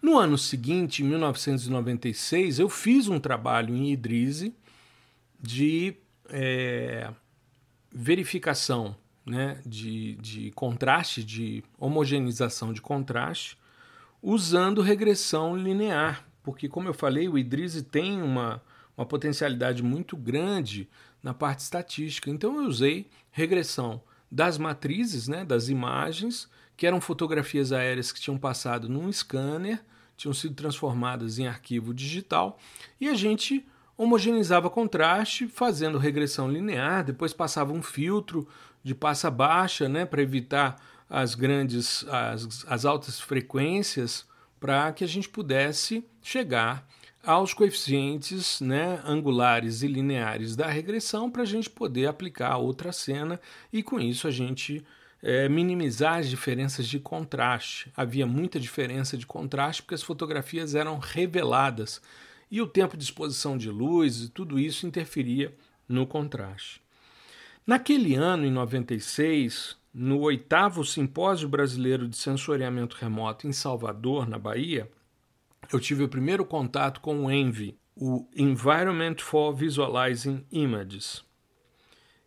no 0.00 0.16
ano 0.16 0.38
seguinte, 0.38 1.02
em 1.02 1.06
1996, 1.06 2.58
eu 2.58 2.68
fiz 2.68 3.08
um 3.08 3.18
trabalho 3.18 3.74
em 3.74 3.90
Idrise 3.90 4.54
de 5.40 5.96
é, 6.30 7.10
verificação 7.92 8.96
né, 9.26 9.60
de, 9.64 10.14
de 10.16 10.50
contraste, 10.52 11.22
de 11.22 11.62
homogeneização 11.78 12.72
de 12.72 12.80
contraste, 12.80 13.58
usando 14.22 14.80
regressão 14.80 15.56
linear 15.56 16.27
porque, 16.48 16.66
como 16.66 16.88
eu 16.88 16.94
falei, 16.94 17.28
o 17.28 17.36
Idris 17.36 17.82
tem 17.82 18.22
uma, 18.22 18.62
uma 18.96 19.04
potencialidade 19.04 19.82
muito 19.82 20.16
grande 20.16 20.88
na 21.22 21.34
parte 21.34 21.58
estatística. 21.58 22.30
Então, 22.30 22.56
eu 22.56 22.66
usei 22.66 23.06
regressão 23.30 24.00
das 24.32 24.56
matrizes, 24.56 25.28
né, 25.28 25.44
das 25.44 25.68
imagens, 25.68 26.48
que 26.74 26.86
eram 26.86 27.02
fotografias 27.02 27.70
aéreas 27.70 28.10
que 28.10 28.18
tinham 28.18 28.38
passado 28.38 28.88
num 28.88 29.12
scanner, 29.12 29.84
tinham 30.16 30.32
sido 30.32 30.54
transformadas 30.54 31.38
em 31.38 31.46
arquivo 31.46 31.92
digital, 31.92 32.58
e 32.98 33.10
a 33.10 33.14
gente 33.14 33.66
homogeneizava 33.94 34.70
contraste 34.70 35.48
fazendo 35.48 35.98
regressão 35.98 36.50
linear, 36.50 37.04
depois 37.04 37.34
passava 37.34 37.74
um 37.74 37.82
filtro 37.82 38.48
de 38.82 38.94
passa 38.94 39.30
baixa, 39.30 39.86
né, 39.86 40.06
para 40.06 40.22
evitar 40.22 40.80
as 41.10 41.34
grandes 41.34 42.06
as, 42.08 42.64
as 42.66 42.86
altas 42.86 43.20
frequências 43.20 44.26
para 44.60 44.92
que 44.92 45.04
a 45.04 45.06
gente 45.06 45.28
pudesse 45.28 46.04
chegar 46.22 46.86
aos 47.22 47.52
coeficientes 47.52 48.60
né, 48.60 49.00
angulares 49.04 49.82
e 49.82 49.86
lineares 49.86 50.56
da 50.56 50.66
regressão 50.66 51.30
para 51.30 51.42
a 51.42 51.46
gente 51.46 51.68
poder 51.68 52.06
aplicar 52.06 52.56
outra 52.56 52.92
cena 52.92 53.40
e 53.72 53.82
com 53.82 54.00
isso 54.00 54.26
a 54.26 54.30
gente 54.30 54.84
é, 55.22 55.48
minimizar 55.48 56.18
as 56.18 56.28
diferenças 56.28 56.86
de 56.86 56.98
contraste. 56.98 57.92
Havia 57.96 58.26
muita 58.26 58.58
diferença 58.58 59.16
de 59.16 59.26
contraste 59.26 59.82
porque 59.82 59.94
as 59.94 60.02
fotografias 60.02 60.74
eram 60.74 60.98
reveladas 60.98 62.00
e 62.50 62.62
o 62.62 62.66
tempo 62.66 62.96
de 62.96 63.04
exposição 63.04 63.58
de 63.58 63.70
luz 63.70 64.22
e 64.22 64.28
tudo 64.28 64.58
isso 64.58 64.86
interferia 64.86 65.54
no 65.88 66.06
contraste. 66.06 66.80
Naquele 67.66 68.14
ano, 68.14 68.46
em 68.46 68.50
96, 68.50 69.76
no 69.92 70.20
oitavo 70.20 70.84
Simpósio 70.84 71.48
Brasileiro 71.48 72.08
de 72.08 72.16
Sensoriamento 72.16 72.96
Remoto 72.96 73.46
em 73.46 73.52
Salvador, 73.52 74.28
na 74.28 74.38
Bahia, 74.38 74.90
eu 75.72 75.80
tive 75.80 76.04
o 76.04 76.08
primeiro 76.08 76.44
contato 76.44 77.00
com 77.00 77.24
o 77.24 77.30
ENVI, 77.30 77.76
o 77.96 78.28
Environment 78.34 79.16
for 79.18 79.52
Visualizing 79.54 80.44
Images. 80.50 81.24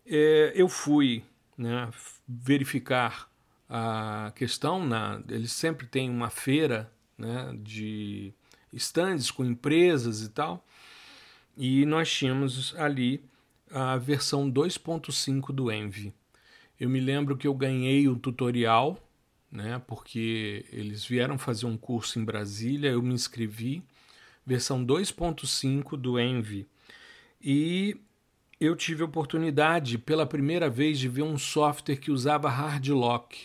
É, 0.06 0.52
eu 0.56 0.68
fui 0.68 1.24
né, 1.58 1.90
verificar 2.28 3.30
a 3.70 4.34
questão, 4.36 4.86
na, 4.86 5.22
eles 5.30 5.54
sempre 5.54 5.88
têm 5.88 6.10
uma 6.10 6.30
feira 6.30 6.92
né, 7.18 7.56
de 7.62 8.34
estandes 8.74 9.32
com 9.32 9.46
empresas 9.46 10.22
e 10.22 10.30
tal, 10.30 10.66
e 11.56 11.86
nós 11.86 12.12
tínhamos 12.12 12.76
ali 12.78 13.24
a 13.72 13.96
versão 13.98 14.52
2.5 14.52 15.54
do 15.54 15.72
Envy. 15.72 16.14
Eu 16.82 16.90
me 16.90 17.00
lembro 17.00 17.38
que 17.38 17.48
eu 17.48 17.54
ganhei 17.54 18.08
o 18.08 18.16
tutorial, 18.16 18.98
né, 19.52 19.80
porque 19.86 20.66
eles 20.72 21.06
vieram 21.06 21.38
fazer 21.38 21.68
um 21.68 21.78
curso 21.78 22.18
em 22.18 22.26
Brasília, 22.26 22.90
eu 22.90 23.04
me 23.04 23.14
inscrevi, 23.14 23.84
versão 24.44 24.84
2.5 24.84 25.96
do 25.96 26.20
Envy. 26.20 26.68
E 27.40 27.98
eu 28.60 28.76
tive 28.76 29.04
a 29.04 29.06
oportunidade 29.06 30.00
pela 30.00 30.26
primeira 30.26 30.72
vez 30.72 30.98
de 30.98 31.08
ver 31.08 31.22
um 31.22 31.38
software 31.38 31.98
que 31.98 32.10
usava 32.10 32.50
hard 32.50 32.88
lock. 32.88 33.38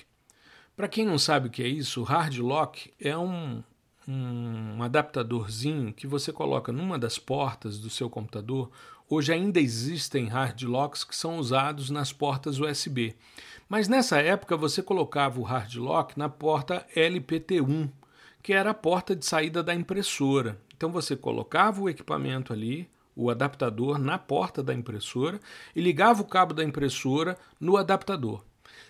Para 0.75 0.89
quem 0.89 1.05
não 1.05 1.19
sabe 1.19 1.49
o 1.49 1.51
que 1.51 1.63
é 1.63 1.69
isso, 1.69 2.03
hard 2.05 2.39
lock 2.39 2.91
é 2.99 3.19
um, 3.19 3.63
um 4.09 4.83
adaptadorzinho 4.83 5.93
que 5.93 6.07
você 6.07 6.33
coloca 6.33 6.73
numa 6.73 6.99
das 6.99 7.19
portas 7.19 7.79
do 7.79 7.91
seu 7.91 8.09
computador 8.09 8.71
Hoje 9.09 9.33
ainda 9.33 9.61
existem 9.61 10.27
hard 10.27 10.63
locks 10.63 11.05
que 11.05 11.15
são 11.15 11.39
usados 11.39 11.91
nas 11.91 12.13
portas 12.13 12.59
USB. 12.59 13.15
Mas 13.69 13.87
nessa 13.87 14.21
época 14.21 14.57
você 14.57 14.83
colocava 14.83 15.39
o 15.39 15.45
hard 15.45 15.77
lock 15.77 16.19
na 16.19 16.29
porta 16.29 16.85
LPT1, 16.93 17.89
que 18.43 18.53
era 18.53 18.71
a 18.71 18.75
porta 18.75 19.15
de 19.15 19.25
saída 19.25 19.63
da 19.63 19.73
impressora. 19.73 20.61
Então 20.77 20.91
você 20.91 21.15
colocava 21.15 21.81
o 21.81 21.89
equipamento 21.89 22.53
ali, 22.53 22.91
o 23.15 23.31
adaptador, 23.31 23.97
na 23.97 24.19
porta 24.19 24.61
da 24.61 24.75
impressora 24.75 25.41
e 25.75 25.81
ligava 25.81 26.23
o 26.23 26.27
cabo 26.27 26.53
da 26.53 26.65
impressora 26.65 27.39
no 27.61 27.77
adaptador. 27.77 28.45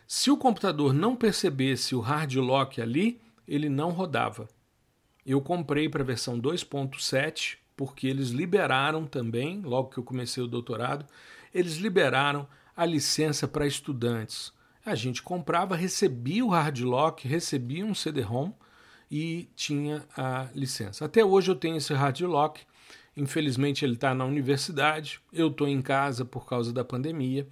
Se 0.06 0.30
o 0.30 0.36
computador 0.38 0.94
não 0.94 1.14
percebesse 1.14 1.94
o 1.94 2.00
hard 2.00 2.36
lock 2.36 2.80
ali, 2.80 3.20
ele 3.46 3.68
não 3.68 3.90
rodava. 3.90 4.48
Eu 5.26 5.42
comprei 5.42 5.90
para 5.90 6.02
a 6.02 6.06
versão 6.06 6.40
2.7 6.40 7.58
porque 7.76 8.06
eles 8.06 8.30
liberaram 8.30 9.06
também, 9.06 9.60
logo 9.60 9.90
que 9.90 9.98
eu 9.98 10.04
comecei 10.04 10.42
o 10.42 10.48
doutorado, 10.48 11.04
eles 11.54 11.76
liberaram 11.76 12.46
a 12.76 12.84
licença 12.84 13.46
para 13.46 13.66
estudantes. 13.66 14.52
A 14.84 14.94
gente 14.94 15.22
comprava, 15.22 15.76
recebia 15.76 16.44
o 16.44 16.50
hard 16.50 16.80
lock, 16.80 17.26
recebia 17.26 17.84
um 17.84 17.94
CD-ROM 17.94 18.52
e 19.10 19.48
tinha 19.54 20.04
a 20.16 20.48
licença. 20.54 21.04
Até 21.04 21.24
hoje 21.24 21.50
eu 21.50 21.56
tenho 21.56 21.76
esse 21.76 21.92
hard 21.92 22.20
lock. 22.20 22.60
Infelizmente 23.16 23.84
ele 23.84 23.94
está 23.94 24.14
na 24.14 24.24
universidade, 24.24 25.20
eu 25.32 25.48
estou 25.48 25.66
em 25.66 25.80
casa 25.80 26.24
por 26.24 26.46
causa 26.46 26.72
da 26.72 26.84
pandemia, 26.84 27.46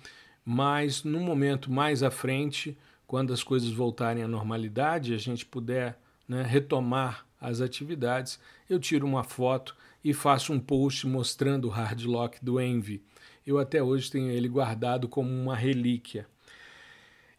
mas 0.44 1.02
no 1.02 1.20
momento 1.20 1.72
mais 1.72 2.02
à 2.02 2.10
frente, 2.10 2.76
quando 3.06 3.32
as 3.32 3.42
coisas 3.42 3.70
voltarem 3.70 4.22
à 4.22 4.28
normalidade, 4.28 5.14
a 5.14 5.18
gente 5.18 5.46
puder 5.46 5.98
né, 6.28 6.42
retomar 6.42 7.26
as 7.40 7.60
atividades, 7.60 8.38
eu 8.68 8.78
tiro 8.78 9.06
uma 9.06 9.24
foto 9.24 9.74
e 10.04 10.12
faço 10.12 10.52
um 10.52 10.60
post 10.60 11.06
mostrando 11.06 11.64
o 11.64 11.70
hard 11.70 12.02
lock 12.04 12.44
do 12.44 12.60
Envy. 12.60 13.02
Eu 13.46 13.58
até 13.58 13.82
hoje 13.82 14.10
tenho 14.10 14.30
ele 14.30 14.48
guardado 14.48 15.08
como 15.08 15.30
uma 15.30 15.56
relíquia. 15.56 16.26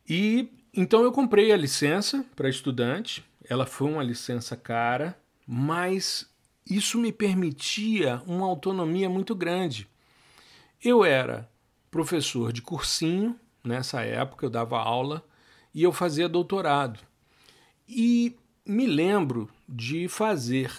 E 0.09 0.49
então 0.73 1.03
eu 1.03 1.11
comprei 1.11 1.51
a 1.51 1.57
licença 1.57 2.25
para 2.35 2.49
estudante. 2.49 3.23
Ela 3.47 3.65
foi 3.65 3.91
uma 3.91 4.03
licença 4.03 4.55
cara, 4.57 5.17
mas 5.47 6.27
isso 6.69 6.97
me 6.97 7.11
permitia 7.11 8.21
uma 8.25 8.47
autonomia 8.47 9.07
muito 9.07 9.35
grande. 9.35 9.87
Eu 10.83 11.05
era 11.05 11.49
professor 11.91 12.51
de 12.51 12.61
cursinho 12.61 13.39
nessa 13.63 14.01
época, 14.01 14.45
eu 14.45 14.49
dava 14.49 14.79
aula 14.79 15.23
e 15.73 15.83
eu 15.83 15.93
fazia 15.93 16.27
doutorado. 16.27 16.99
E 17.87 18.35
me 18.65 18.87
lembro 18.87 19.49
de 19.69 20.07
fazer 20.07 20.71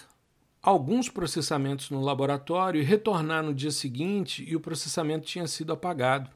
alguns 0.67 1.07
processamentos 1.07 1.89
no 1.89 2.01
laboratório 2.01 2.81
e 2.81 2.83
retornar 2.83 3.41
no 3.41 3.53
dia 3.53 3.71
seguinte 3.71 4.43
e 4.45 4.53
o 4.53 4.59
processamento 4.59 5.25
tinha 5.25 5.47
sido 5.47 5.71
apagado. 5.71 6.29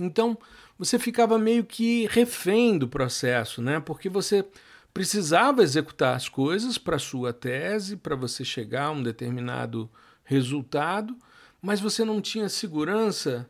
Então, 0.00 0.36
você 0.76 0.98
ficava 0.98 1.38
meio 1.38 1.62
que 1.62 2.08
refém 2.08 2.76
do 2.76 2.88
processo, 2.88 3.62
né? 3.62 3.78
Porque 3.78 4.08
você 4.08 4.44
precisava 4.92 5.62
executar 5.62 6.16
as 6.16 6.28
coisas 6.28 6.76
para 6.76 6.98
sua 6.98 7.32
tese, 7.32 7.96
para 7.96 8.16
você 8.16 8.44
chegar 8.44 8.86
a 8.86 8.90
um 8.90 9.00
determinado 9.00 9.88
resultado, 10.24 11.16
mas 11.62 11.78
você 11.78 12.04
não 12.04 12.20
tinha 12.20 12.48
segurança 12.48 13.48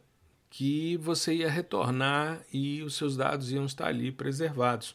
que 0.51 0.99
você 0.99 1.37
ia 1.37 1.49
retornar 1.49 2.43
e 2.53 2.83
os 2.83 2.97
seus 2.97 3.17
dados 3.17 3.51
iam 3.51 3.65
estar 3.65 3.87
ali 3.87 4.13
preservados. 4.13 4.95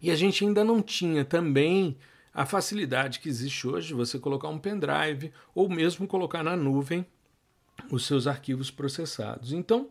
E 0.00 0.10
a 0.10 0.16
gente 0.16 0.46
ainda 0.46 0.64
não 0.64 0.80
tinha 0.80 1.26
também 1.26 1.98
a 2.36 2.44
facilidade 2.44 3.18
que 3.18 3.30
existe 3.30 3.66
hoje 3.66 3.88
de 3.88 3.94
você 3.94 4.18
colocar 4.18 4.48
um 4.48 4.58
pendrive 4.58 5.32
ou 5.54 5.70
mesmo 5.70 6.06
colocar 6.06 6.42
na 6.42 6.54
nuvem 6.54 7.06
os 7.90 8.04
seus 8.04 8.26
arquivos 8.26 8.70
processados. 8.70 9.54
Então, 9.54 9.88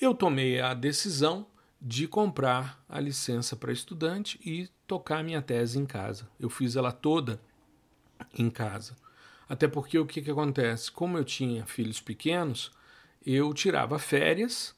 eu 0.00 0.14
tomei 0.14 0.60
a 0.60 0.74
decisão 0.74 1.44
de 1.80 2.06
comprar 2.06 2.80
a 2.88 3.00
licença 3.00 3.56
para 3.56 3.72
estudante 3.72 4.38
e 4.48 4.68
tocar 4.86 5.24
minha 5.24 5.42
tese 5.42 5.76
em 5.76 5.84
casa. 5.84 6.28
Eu 6.38 6.48
fiz 6.48 6.76
ela 6.76 6.92
toda 6.92 7.40
em 8.38 8.48
casa. 8.48 8.96
Até 9.48 9.66
porque 9.66 9.98
o 9.98 10.06
que, 10.06 10.22
que 10.22 10.30
acontece? 10.30 10.88
Como 10.88 11.18
eu 11.18 11.24
tinha 11.24 11.66
filhos 11.66 12.00
pequenos, 12.00 12.70
eu 13.26 13.52
tirava 13.52 13.98
férias, 13.98 14.72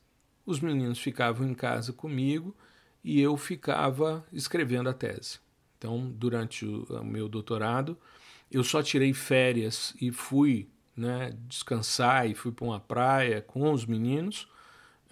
os 0.47 0.59
meninos 0.59 0.99
ficavam 0.99 1.47
em 1.47 1.55
casa 1.55 1.93
comigo 1.93 2.57
e 3.05 3.21
eu 3.21 3.37
ficava 3.37 4.25
escrevendo 4.33 4.88
a 4.88 4.95
tese. 4.95 5.44
Então, 5.85 6.11
durante 6.16 6.64
o, 6.64 6.85
o 6.85 7.05
meu 7.05 7.29
doutorado, 7.29 7.94
eu 8.51 8.64
só 8.64 8.83
tirei 8.83 9.12
férias 9.12 9.94
e 10.01 10.11
fui 10.11 10.66
né, 10.97 11.35
descansar 11.47 12.27
e 12.27 12.35
fui 12.35 12.53
para 12.53 12.64
uma 12.64 12.81
praia 12.81 13.42
com 13.42 13.70
os 13.70 13.85
meninos, 13.85 14.49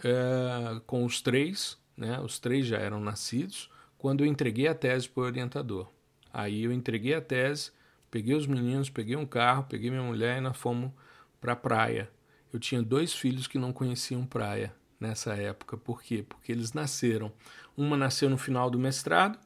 é, 0.02 0.80
com 0.86 1.04
os 1.04 1.20
três, 1.20 1.76
né, 1.94 2.18
os 2.20 2.38
três 2.38 2.64
já 2.64 2.78
eram 2.78 3.00
nascidos, 3.00 3.70
quando 3.98 4.24
eu 4.24 4.26
entreguei 4.26 4.66
a 4.66 4.74
tese 4.74 5.10
para 5.10 5.22
o 5.24 5.26
orientador. 5.26 5.90
Aí 6.32 6.64
eu 6.64 6.72
entreguei 6.72 7.12
a 7.12 7.20
tese, 7.20 7.70
peguei 8.10 8.34
os 8.34 8.46
meninos, 8.46 8.88
peguei 8.88 9.14
um 9.14 9.26
carro, 9.26 9.66
peguei 9.68 9.90
minha 9.90 10.02
mulher 10.02 10.38
e 10.38 10.40
nós 10.40 10.56
fomos 10.56 10.90
para 11.38 11.52
a 11.52 11.56
praia. 11.56 12.08
Eu 12.50 12.58
tinha 12.58 12.80
dois 12.80 13.12
filhos 13.12 13.46
que 13.46 13.58
não 13.58 13.74
conheciam 13.74 14.24
praia 14.24 14.74
nessa 14.98 15.34
época. 15.34 15.76
Por 15.76 16.02
quê? 16.02 16.24
Porque 16.26 16.50
eles 16.50 16.72
nasceram. 16.72 17.30
Uma 17.76 17.94
nasceu 17.94 18.30
no 18.30 18.38
final 18.38 18.70
do 18.70 18.78
mestrado 18.78 19.38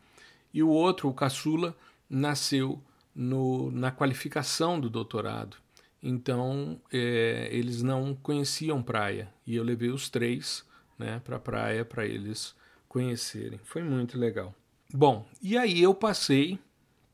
e 0.57 0.63
o 0.63 0.71
outro, 0.71 1.07
o 1.07 1.13
caçula, 1.13 1.77
nasceu 2.09 2.83
no, 3.15 3.71
na 3.71 3.91
qualificação 3.91 4.81
do 4.81 4.89
doutorado. 4.89 5.59
Então, 6.03 6.81
é, 6.91 7.51
eles 7.53 7.83
não 7.83 8.15
conheciam 8.15 8.83
praia 8.83 9.29
e 9.47 9.55
eu 9.55 9.63
levei 9.63 9.91
os 9.91 10.09
três 10.09 10.65
né, 10.99 11.21
para 11.23 11.37
a 11.37 11.39
praia 11.39 11.85
para 11.85 12.07
eles 12.07 12.55
conhecerem. 12.89 13.61
Foi 13.65 13.83
muito 13.83 14.19
legal. 14.19 14.55
Bom, 14.95 15.27
e 15.43 15.59
aí 15.59 15.83
eu 15.83 15.95
passei 15.95 16.59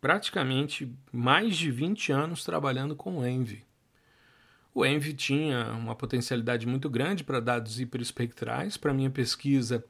praticamente 0.01 0.89
mais 1.13 1.57
de 1.57 1.69
20 1.69 2.13
anos 2.13 2.45
trabalhando 2.45 2.95
com 2.95 3.19
o 3.19 3.27
Envy. 3.27 3.65
O 4.73 4.87
Envy 4.87 5.15
tinha 5.15 5.73
uma 5.73 5.97
potencialidade 5.97 6.65
muito 6.65 6.89
grande 6.89 7.25
para 7.25 7.41
dados 7.41 7.81
hiperespectrais. 7.81 8.77
Para 8.77 8.95
minha 8.95 9.11
pesquisa, 9.11 9.85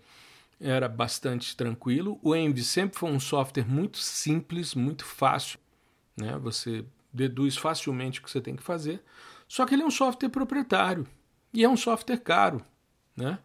era 0.62 0.88
bastante 0.88 1.56
tranquilo. 1.56 2.18
O 2.22 2.34
Envy 2.34 2.62
sempre 2.62 2.98
foi 2.98 3.10
um 3.10 3.20
software 3.20 3.66
muito 3.68 3.98
simples, 3.98 4.74
muito 4.74 5.04
fácil. 5.04 5.58
Né? 6.16 6.38
Você 6.38 6.84
deduz 7.12 7.56
facilmente 7.56 8.20
o 8.20 8.22
que 8.22 8.30
você 8.30 8.40
tem 8.40 8.56
que 8.56 8.62
fazer. 8.62 9.02
Só 9.48 9.66
que 9.66 9.74
ele 9.74 9.82
é 9.82 9.86
um 9.86 9.90
software 9.90 10.28
proprietário 10.28 11.06
e 11.52 11.64
é 11.64 11.68
um 11.68 11.76
software 11.76 12.18
caro. 12.18 12.64
Né? 13.16 13.38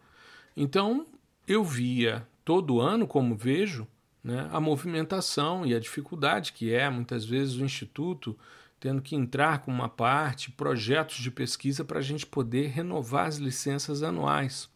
Então, 0.56 1.06
eu 1.46 1.64
via 1.64 2.26
todo 2.44 2.80
ano, 2.80 3.06
como 3.06 3.36
vejo, 3.36 3.86
né, 4.24 4.48
a 4.52 4.60
movimentação 4.60 5.66
e 5.66 5.74
a 5.74 5.80
dificuldade 5.80 6.52
que 6.52 6.72
é, 6.72 6.88
muitas 6.88 7.24
vezes, 7.24 7.56
o 7.56 7.64
Instituto 7.64 8.38
tendo 8.80 9.02
que 9.02 9.16
entrar 9.16 9.60
com 9.60 9.70
uma 9.70 9.88
parte, 9.88 10.52
projetos 10.52 11.16
de 11.16 11.30
pesquisa 11.30 11.84
para 11.84 11.98
a 11.98 12.02
gente 12.02 12.24
poder 12.24 12.68
renovar 12.68 13.26
as 13.26 13.36
licenças 13.36 14.02
anuais. 14.02 14.70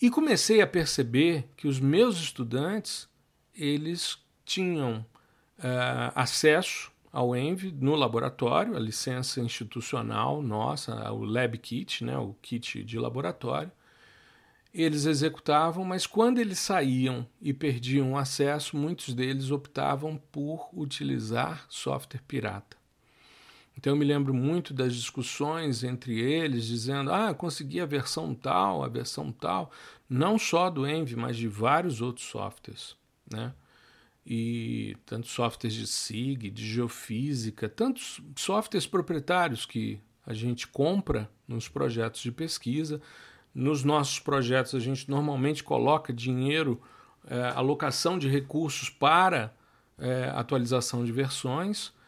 E 0.00 0.08
comecei 0.08 0.62
a 0.62 0.66
perceber 0.66 1.46
que 1.56 1.68
os 1.68 1.78
meus 1.78 2.18
estudantes 2.18 3.06
eles 3.54 4.18
tinham 4.46 5.04
uh, 5.58 6.12
acesso 6.14 6.90
ao 7.12 7.36
ENV 7.36 7.72
no 7.72 7.94
laboratório, 7.94 8.76
a 8.76 8.80
licença 8.80 9.40
institucional 9.40 10.40
nossa, 10.40 11.12
o 11.12 11.22
Lab 11.22 11.58
Kit, 11.58 12.02
né, 12.02 12.16
o 12.16 12.34
kit 12.40 12.82
de 12.82 12.98
laboratório. 12.98 13.70
Eles 14.72 15.04
executavam, 15.04 15.84
mas 15.84 16.06
quando 16.06 16.38
eles 16.38 16.60
saíam 16.60 17.26
e 17.42 17.52
perdiam 17.52 18.16
acesso, 18.16 18.76
muitos 18.76 19.12
deles 19.12 19.50
optavam 19.50 20.16
por 20.30 20.70
utilizar 20.72 21.66
software 21.68 22.22
pirata. 22.26 22.79
Então 23.80 23.94
eu 23.94 23.96
me 23.96 24.04
lembro 24.04 24.34
muito 24.34 24.74
das 24.74 24.94
discussões 24.94 25.82
entre 25.82 26.20
eles, 26.20 26.66
dizendo: 26.66 27.10
ah, 27.10 27.32
consegui 27.32 27.80
a 27.80 27.86
versão 27.86 28.34
tal, 28.34 28.84
a 28.84 28.88
versão 28.88 29.32
tal, 29.32 29.70
não 30.06 30.38
só 30.38 30.68
do 30.68 30.86
Envy, 30.86 31.16
mas 31.16 31.34
de 31.34 31.48
vários 31.48 32.02
outros 32.02 32.26
softwares, 32.26 32.94
né? 33.32 33.54
E 34.26 34.94
tantos 35.06 35.30
softwares 35.30 35.74
de 35.74 35.86
SIG, 35.86 36.50
de 36.50 36.66
geofísica, 36.70 37.70
tantos 37.70 38.20
softwares 38.36 38.86
proprietários 38.86 39.64
que 39.64 39.98
a 40.26 40.34
gente 40.34 40.68
compra 40.68 41.30
nos 41.48 41.66
projetos 41.66 42.20
de 42.20 42.30
pesquisa. 42.30 43.00
Nos 43.54 43.82
nossos 43.82 44.20
projetos, 44.20 44.74
a 44.74 44.78
gente 44.78 45.08
normalmente 45.10 45.64
coloca 45.64 46.12
dinheiro, 46.12 46.82
é, 47.26 47.44
alocação 47.56 48.18
de 48.18 48.28
recursos 48.28 48.90
para 48.90 49.54
é, 49.98 50.30
atualização 50.34 51.02
de 51.02 51.10
versões 51.10 51.98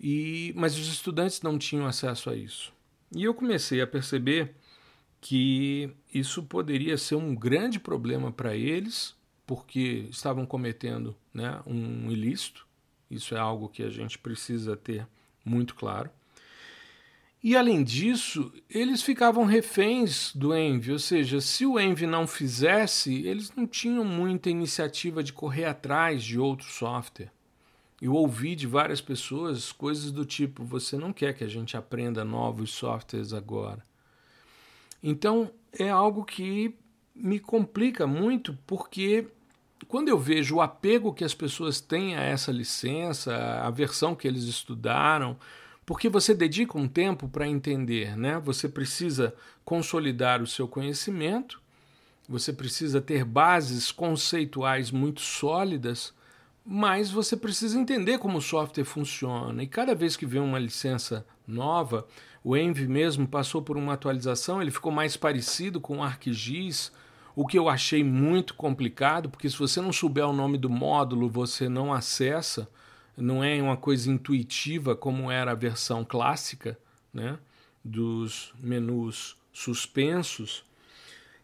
e, 0.00 0.52
mas 0.56 0.76
os 0.76 0.88
estudantes 0.88 1.42
não 1.42 1.58
tinham 1.58 1.86
acesso 1.86 2.30
a 2.30 2.36
isso. 2.36 2.72
E 3.14 3.24
eu 3.24 3.34
comecei 3.34 3.80
a 3.80 3.86
perceber 3.86 4.54
que 5.20 5.90
isso 6.12 6.42
poderia 6.42 6.96
ser 6.96 7.16
um 7.16 7.34
grande 7.34 7.80
problema 7.80 8.30
para 8.30 8.56
eles, 8.56 9.16
porque 9.46 10.06
estavam 10.10 10.46
cometendo 10.46 11.16
né, 11.32 11.60
um 11.66 12.10
ilícito. 12.10 12.66
Isso 13.10 13.34
é 13.34 13.38
algo 13.38 13.68
que 13.68 13.82
a 13.82 13.90
gente 13.90 14.18
precisa 14.18 14.76
ter 14.76 15.06
muito 15.44 15.74
claro. 15.74 16.10
E 17.42 17.56
além 17.56 17.84
disso, 17.84 18.52
eles 18.68 19.02
ficavam 19.02 19.44
reféns 19.44 20.34
do 20.34 20.54
Envy, 20.54 20.92
ou 20.92 20.98
seja, 20.98 21.40
se 21.40 21.64
o 21.64 21.78
Envy 21.78 22.06
não 22.06 22.26
fizesse, 22.26 23.26
eles 23.26 23.52
não 23.54 23.66
tinham 23.66 24.04
muita 24.04 24.50
iniciativa 24.50 25.22
de 25.22 25.32
correr 25.32 25.64
atrás 25.64 26.22
de 26.22 26.38
outro 26.38 26.66
software. 26.66 27.30
Eu 28.00 28.14
ouvi 28.14 28.54
de 28.54 28.66
várias 28.66 29.00
pessoas 29.00 29.72
coisas 29.72 30.12
do 30.12 30.24
tipo: 30.24 30.64
você 30.64 30.96
não 30.96 31.12
quer 31.12 31.34
que 31.34 31.44
a 31.44 31.48
gente 31.48 31.76
aprenda 31.76 32.24
novos 32.24 32.70
softwares 32.70 33.32
agora. 33.32 33.84
Então 35.02 35.50
é 35.72 35.88
algo 35.88 36.24
que 36.24 36.74
me 37.14 37.38
complica 37.40 38.06
muito, 38.06 38.56
porque 38.66 39.26
quando 39.88 40.08
eu 40.08 40.18
vejo 40.18 40.56
o 40.56 40.60
apego 40.60 41.12
que 41.12 41.24
as 41.24 41.34
pessoas 41.34 41.80
têm 41.80 42.16
a 42.16 42.22
essa 42.22 42.52
licença, 42.52 43.34
a 43.62 43.70
versão 43.70 44.14
que 44.14 44.26
eles 44.26 44.44
estudaram, 44.44 45.36
porque 45.84 46.08
você 46.08 46.34
dedica 46.34 46.78
um 46.78 46.88
tempo 46.88 47.28
para 47.28 47.48
entender, 47.48 48.16
né? 48.16 48.38
Você 48.40 48.68
precisa 48.68 49.34
consolidar 49.64 50.42
o 50.42 50.46
seu 50.46 50.68
conhecimento, 50.68 51.60
você 52.28 52.52
precisa 52.52 53.00
ter 53.00 53.24
bases 53.24 53.90
conceituais 53.90 54.90
muito 54.90 55.20
sólidas 55.20 56.12
mas 56.70 57.10
você 57.10 57.34
precisa 57.34 57.80
entender 57.80 58.18
como 58.18 58.36
o 58.36 58.42
software 58.42 58.84
funciona. 58.84 59.62
E 59.62 59.66
cada 59.66 59.94
vez 59.94 60.18
que 60.18 60.26
vem 60.26 60.38
uma 60.38 60.58
licença 60.58 61.26
nova, 61.46 62.06
o 62.44 62.54
Envy 62.54 62.86
mesmo 62.86 63.26
passou 63.26 63.62
por 63.62 63.78
uma 63.78 63.94
atualização, 63.94 64.60
ele 64.60 64.70
ficou 64.70 64.92
mais 64.92 65.16
parecido 65.16 65.80
com 65.80 65.96
o 65.96 66.02
ArcGIS, 66.02 66.92
o 67.34 67.46
que 67.46 67.58
eu 67.58 67.70
achei 67.70 68.04
muito 68.04 68.52
complicado, 68.52 69.30
porque 69.30 69.48
se 69.48 69.58
você 69.58 69.80
não 69.80 69.94
souber 69.94 70.28
o 70.28 70.32
nome 70.34 70.58
do 70.58 70.68
módulo, 70.68 71.30
você 71.30 71.70
não 71.70 71.90
acessa, 71.90 72.68
não 73.16 73.42
é 73.42 73.62
uma 73.62 73.78
coisa 73.78 74.10
intuitiva 74.10 74.94
como 74.94 75.30
era 75.30 75.52
a 75.52 75.54
versão 75.54 76.04
clássica, 76.04 76.78
né, 77.10 77.38
dos 77.82 78.52
menus 78.60 79.38
suspensos. 79.54 80.66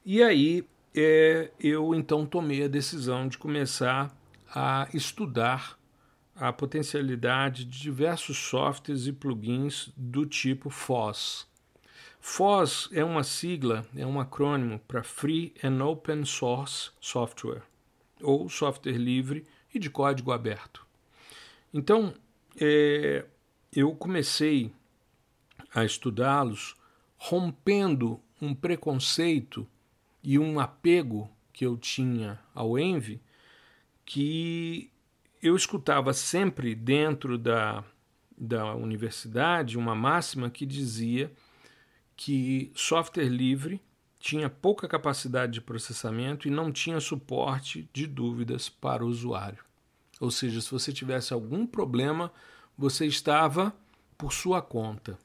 E 0.05 0.23
aí 0.23 0.67
é, 0.95 1.51
eu 1.59 1.95
então 1.95 2.27
tomei 2.27 2.63
a 2.63 2.69
decisão 2.69 3.27
de 3.27 3.39
começar 3.39 4.15
a 4.55 4.88
estudar 4.95 5.77
a 6.37 6.53
potencialidade 6.53 7.64
de 7.64 7.81
diversos 7.81 8.38
softwares 8.38 9.07
e 9.09 9.12
plugins 9.12 9.93
do 9.97 10.25
tipo 10.25 10.71
FOSS. 10.71 11.47
FOSS 12.21 12.88
é 12.93 13.05
uma 13.05 13.25
sigla, 13.25 13.85
é 13.97 14.07
um 14.07 14.21
acrônimo 14.21 14.79
para 14.79 15.03
Free 15.03 15.53
and 15.62 15.85
Open 15.85 16.25
Source 16.25 16.90
Software, 17.01 17.62
ou 18.23 18.49
software 18.49 18.97
livre 18.97 19.45
e 19.75 19.79
de 19.79 19.90
código 19.90 20.33
aberto. 20.33 20.87
Então, 21.73 22.14
é, 22.57 23.25
eu 23.75 23.95
comecei 23.95 24.73
a 25.75 25.85
estudá-los 25.85 26.77
rompendo 27.17 28.21
um 28.40 28.55
preconceito 28.55 29.67
e 30.23 30.38
um 30.38 30.61
apego 30.61 31.29
que 31.53 31.67
eu 31.67 31.77
tinha 31.77 32.38
ao 32.55 32.79
Envy 32.79 33.21
que 34.05 34.90
eu 35.43 35.57
escutava 35.57 36.12
sempre 36.12 36.75
dentro 36.75 37.37
da, 37.38 37.85
da 38.37 38.75
universidade 38.75 39.79
uma 39.79 39.95
máxima 39.95 40.51
que 40.51 40.64
dizia 40.64 41.33
que 42.17 42.73
software 42.75 43.29
livre 43.29 43.81
tinha 44.19 44.49
pouca 44.49 44.88
capacidade 44.88 45.53
de 45.53 45.61
processamento 45.61 46.49
e 46.49 46.51
não 46.51 46.73
tinha 46.73 46.99
suporte 46.99 47.88
de 47.93 48.07
dúvidas 48.07 48.69
para 48.71 49.05
o 49.05 49.09
usuário. 49.09 49.62
Ou 50.19 50.31
seja, 50.31 50.61
se 50.61 50.71
você 50.71 50.93
tivesse 50.93 51.35
algum 51.35 51.67
problema, 51.67 52.33
você 52.77 53.05
estava 53.05 53.75
por 54.17 54.33
sua 54.33 54.62
conta. 54.62 55.19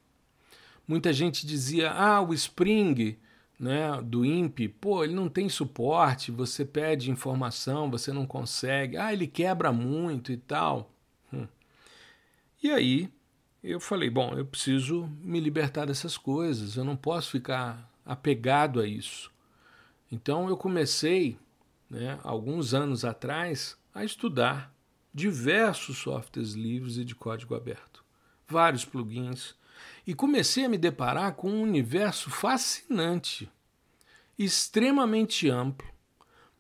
Muita 0.86 1.13
gente 1.13 1.48
dizia: 1.48 1.92
ah, 1.92 2.20
o 2.20 2.34
Spring 2.34 3.18
né, 3.60 4.02
do 4.02 4.24
INPE, 4.24 4.69
pô, 4.69 5.04
ele 5.04 5.13
não 5.13 5.28
tem 5.28 5.50
suporte, 5.50 6.32
você 6.32 6.63
pede 6.63 7.12
informação, 7.12 7.91
você 7.91 8.13
não 8.13 8.26
consegue, 8.26 8.95
ah, 8.95 9.12
ele 9.12 9.28
quebra 9.28 9.74
muito 9.74 10.32
e 10.32 10.38
tal. 10.38 10.89
Hum. 11.34 11.45
E 12.63 12.72
aí 12.72 13.12
eu 13.62 13.80
falei: 13.82 14.10
bom, 14.10 14.34
eu 14.38 14.45
preciso 14.45 15.10
me 15.22 15.41
libertar 15.41 15.86
dessas 15.86 16.17
coisas, 16.17 16.78
eu 16.78 16.86
não 16.86 16.95
posso 16.95 17.32
ficar 17.32 17.91
apegado 18.06 18.80
a 18.80 18.88
isso. 18.88 19.30
Então 20.10 20.48
eu 20.48 20.56
comecei, 20.56 21.38
né, 21.89 22.17
alguns 22.24 22.74
anos 22.74 23.04
atrás, 23.04 23.78
a 23.93 24.06
estudar 24.06 24.74
diversos 25.13 25.98
softwares 25.98 26.54
livres 26.54 26.98
e 26.98 27.04
de 27.04 27.13
código 27.13 27.56
aberto, 27.56 28.04
vários 28.48 28.86
plugins, 28.86 29.56
e 30.10 30.15
comecei 30.15 30.65
a 30.65 30.69
me 30.69 30.76
deparar 30.76 31.36
com 31.36 31.52
um 31.52 31.62
universo 31.62 32.32
fascinante, 32.32 33.48
extremamente 34.39 35.48
amplo, 35.48 35.88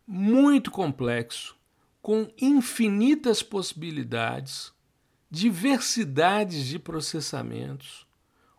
muito 0.05 0.69
complexo, 0.69 1.55
com 1.99 2.31
infinitas 2.39 3.41
possibilidades, 3.41 4.71
diversidades 5.31 6.63
de 6.67 6.77
processamentos, 6.77 8.05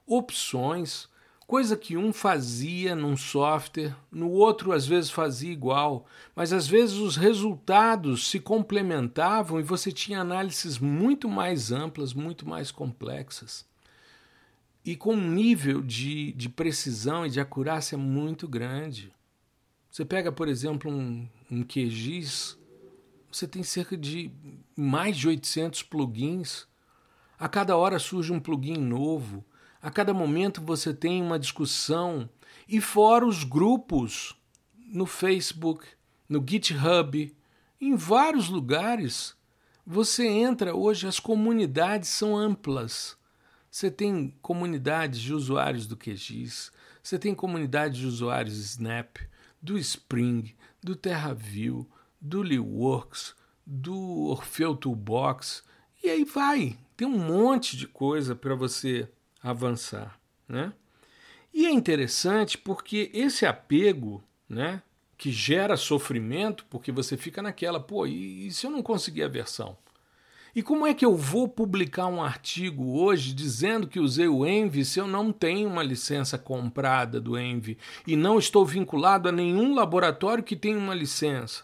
opções, 0.05 1.09
coisa 1.47 1.77
que 1.77 1.97
um 1.97 2.13
fazia 2.13 2.97
num 2.97 3.17
software, 3.17 3.95
no 4.11 4.29
outro 4.29 4.73
às 4.73 4.89
vezes 4.89 5.09
fazia 5.09 5.53
igual, 5.53 6.05
mas 6.35 6.53
às 6.53 6.67
vezes 6.67 6.97
os 6.97 7.15
resultados 7.15 8.29
se 8.29 8.41
complementavam 8.41 9.61
e 9.61 9.63
você 9.63 9.93
tinha 9.93 10.23
análises 10.23 10.81
muito 10.81 11.29
mais 11.29 11.71
amplas, 11.71 12.13
muito 12.13 12.45
mais 12.45 12.73
complexas. 12.73 13.70
E 14.85 14.97
com 14.97 15.15
um 15.15 15.31
nível 15.31 15.83
de, 15.83 16.33
de 16.33 16.49
precisão 16.49 17.27
e 17.27 17.31
de 17.31 17.41
acurácia 17.41 17.99
muito 17.99 18.49
grande. 18.49 19.13
Você 19.91 20.05
pega, 20.05 20.33
por 20.33 20.49
exemplo, 20.49 20.91
um, 20.91 21.29
um 21.51 21.63
QGIS, 21.63 22.59
você 23.31 23.47
tem 23.47 23.63
cerca 23.63 23.97
de 23.97 24.31
mais 24.77 25.17
de 25.17 25.29
800 25.29 25.83
plugins. 25.83 26.67
A 27.39 27.49
cada 27.49 27.77
hora 27.77 27.99
surge 27.99 28.33
um 28.33 28.41
plugin 28.41 28.79
novo 28.79 29.45
a 29.83 29.91
cada 29.91 30.13
momento 30.13 30.61
você 30.61 30.93
tem 30.93 31.23
uma 31.23 31.39
discussão, 31.39 32.29
e 32.69 32.81
fora 32.81 33.27
os 33.27 33.45
grupos 33.45 34.37
no 34.77 35.07
Facebook, 35.07 35.87
no 36.29 36.45
GitHub, 36.47 37.35
em 37.81 37.95
vários 37.97 38.49
lugares. 38.49 39.35
Você 39.87 40.27
entra 40.29 40.75
hoje, 40.75 41.07
as 41.07 41.19
comunidades 41.19 42.11
são 42.11 42.37
amplas. 42.37 43.17
Você 43.71 43.91
tem 43.91 44.35
comunidades 44.43 45.21
de 45.21 45.33
usuários 45.33 45.87
do 45.87 45.97
QGIS, 45.97 46.73
você 47.03 47.19
tem 47.19 47.35
comunidades 47.35 47.99
de 47.99 48.07
usuários 48.07 48.59
Snap, 48.59 49.17
do 49.63 49.79
Spring, 49.79 50.55
do 50.83 50.97
TerraView, 50.97 51.89
do 52.21 52.43
LeeWorks, 52.43 53.35
do 53.65 54.27
Orfeu 54.27 54.75
Toolbox, 54.75 55.63
e 56.03 56.11
aí 56.11 56.25
vai. 56.25 56.77
Tem 56.97 57.07
um 57.07 57.19
monte 57.19 57.77
de 57.77 57.87
coisa 57.87 58.35
para 58.35 58.55
você 58.55 59.09
avançar, 59.43 60.19
né? 60.49 60.73
E 61.53 61.67
é 61.67 61.71
interessante 61.71 62.59
porque 62.59 63.11
esse 63.13 63.47
apego, 63.47 64.23
né, 64.49 64.83
que 65.17 65.31
gera 65.31 65.77
sofrimento, 65.77 66.65
porque 66.71 66.91
você 66.91 67.17
fica 67.17 67.43
naquela, 67.43 67.79
pô, 67.79 68.07
e, 68.07 68.47
e 68.47 68.53
se 68.53 68.67
eu 68.67 68.71
não 68.71 68.83
conseguir 68.83 69.23
a 69.23 69.29
versão? 69.29 69.77
E 70.55 70.63
como 70.63 70.87
é 70.87 70.93
que 70.93 71.05
eu 71.05 71.17
vou 71.17 71.49
publicar 71.49 72.07
um 72.07 72.23
artigo 72.23 72.99
hoje 72.99 73.33
dizendo 73.33 73.87
que 73.87 74.01
usei 74.01 74.27
o 74.27 74.45
Envy 74.45 74.85
se 74.85 74.99
eu 74.99 75.07
não 75.07 75.33
tenho 75.33 75.69
uma 75.69 75.83
licença 75.83 76.37
comprada 76.37 77.21
do 77.21 77.39
Envy 77.39 77.79
e 78.07 78.17
não 78.17 78.39
estou 78.39 78.67
vinculado 78.67 79.29
a 79.29 79.33
nenhum 79.33 79.75
laboratório 79.75 80.43
que 80.43 80.57
tenha 80.57 80.79
uma 80.79 80.95
licença? 80.95 81.63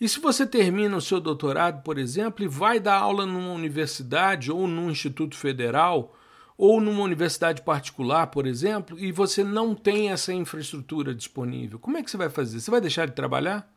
E 0.00 0.08
se 0.08 0.20
você 0.20 0.46
termina 0.46 0.96
o 0.96 1.00
seu 1.00 1.20
doutorado, 1.20 1.82
por 1.82 1.96
exemplo, 1.96 2.44
e 2.44 2.48
vai 2.48 2.78
dar 2.78 2.98
aula 2.98 3.24
numa 3.24 3.52
universidade 3.52 4.50
ou 4.50 4.66
num 4.66 4.90
instituto 4.90 5.36
federal 5.36 6.14
ou 6.58 6.80
numa 6.80 7.02
universidade 7.02 7.62
particular, 7.62 8.26
por 8.26 8.46
exemplo, 8.46 8.98
e 8.98 9.12
você 9.12 9.44
não 9.44 9.74
tem 9.74 10.10
essa 10.10 10.32
infraestrutura 10.32 11.14
disponível, 11.14 11.78
como 11.78 11.96
é 11.98 12.02
que 12.02 12.10
você 12.10 12.16
vai 12.16 12.28
fazer? 12.28 12.60
Você 12.60 12.70
vai 12.70 12.80
deixar 12.80 13.06
de 13.06 13.12
trabalhar? 13.12 13.70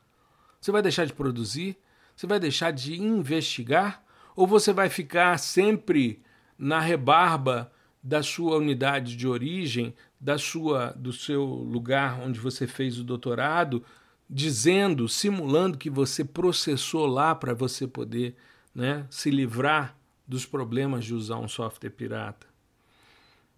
Você 0.59 0.71
vai 0.71 0.81
deixar 0.81 1.05
de 1.05 1.13
produzir? 1.13 1.77
Você 2.19 2.27
vai 2.27 2.37
deixar 2.37 2.71
de 2.71 2.99
investigar? 2.99 4.03
Ou 4.35 4.45
você 4.45 4.73
vai 4.73 4.89
ficar 4.89 5.39
sempre 5.39 6.21
na 6.57 6.77
rebarba 6.77 7.71
da 8.03 8.21
sua 8.21 8.57
unidade 8.57 9.15
de 9.15 9.25
origem, 9.25 9.95
da 10.19 10.37
sua 10.37 10.87
do 10.87 11.13
seu 11.13 11.45
lugar 11.45 12.19
onde 12.19 12.37
você 12.37 12.67
fez 12.67 12.99
o 12.99 13.05
doutorado, 13.05 13.85
dizendo, 14.29 15.07
simulando 15.07 15.77
que 15.77 15.89
você 15.89 16.25
processou 16.25 17.07
lá 17.07 17.33
para 17.33 17.53
você 17.53 17.87
poder 17.87 18.35
né, 18.75 19.07
se 19.09 19.31
livrar 19.31 19.95
dos 20.27 20.45
problemas 20.45 21.05
de 21.05 21.13
usar 21.13 21.37
um 21.37 21.47
software 21.47 21.89
pirata? 21.89 22.45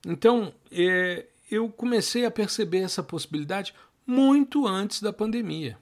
Então, 0.06 0.54
é, 0.72 1.26
eu 1.50 1.68
comecei 1.68 2.28
a 2.28 2.32
perceber 2.32 2.82
essa 2.82 3.02
possibilidade 3.02 3.74
muito 4.06 4.68
antes 4.68 5.02
da 5.02 5.12
pandemia. 5.12 5.80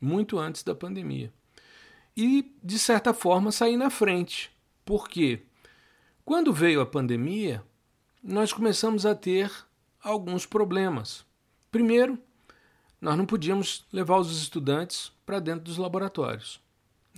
Muito 0.00 0.38
antes 0.38 0.62
da 0.62 0.72
pandemia. 0.72 1.32
E, 2.16 2.54
de 2.62 2.78
certa 2.78 3.14
forma, 3.14 3.50
saí 3.50 3.76
na 3.76 3.90
frente. 3.90 4.50
Por 4.84 5.08
quê? 5.08 5.42
Quando 6.24 6.52
veio 6.52 6.80
a 6.80 6.86
pandemia, 6.86 7.62
nós 8.22 8.52
começamos 8.52 9.06
a 9.06 9.14
ter 9.14 9.50
alguns 10.02 10.46
problemas. 10.46 11.24
Primeiro, 11.70 12.18
nós 13.00 13.16
não 13.16 13.26
podíamos 13.26 13.84
levar 13.92 14.18
os 14.18 14.36
estudantes 14.40 15.10
para 15.26 15.40
dentro 15.40 15.64
dos 15.64 15.78
laboratórios. 15.78 16.60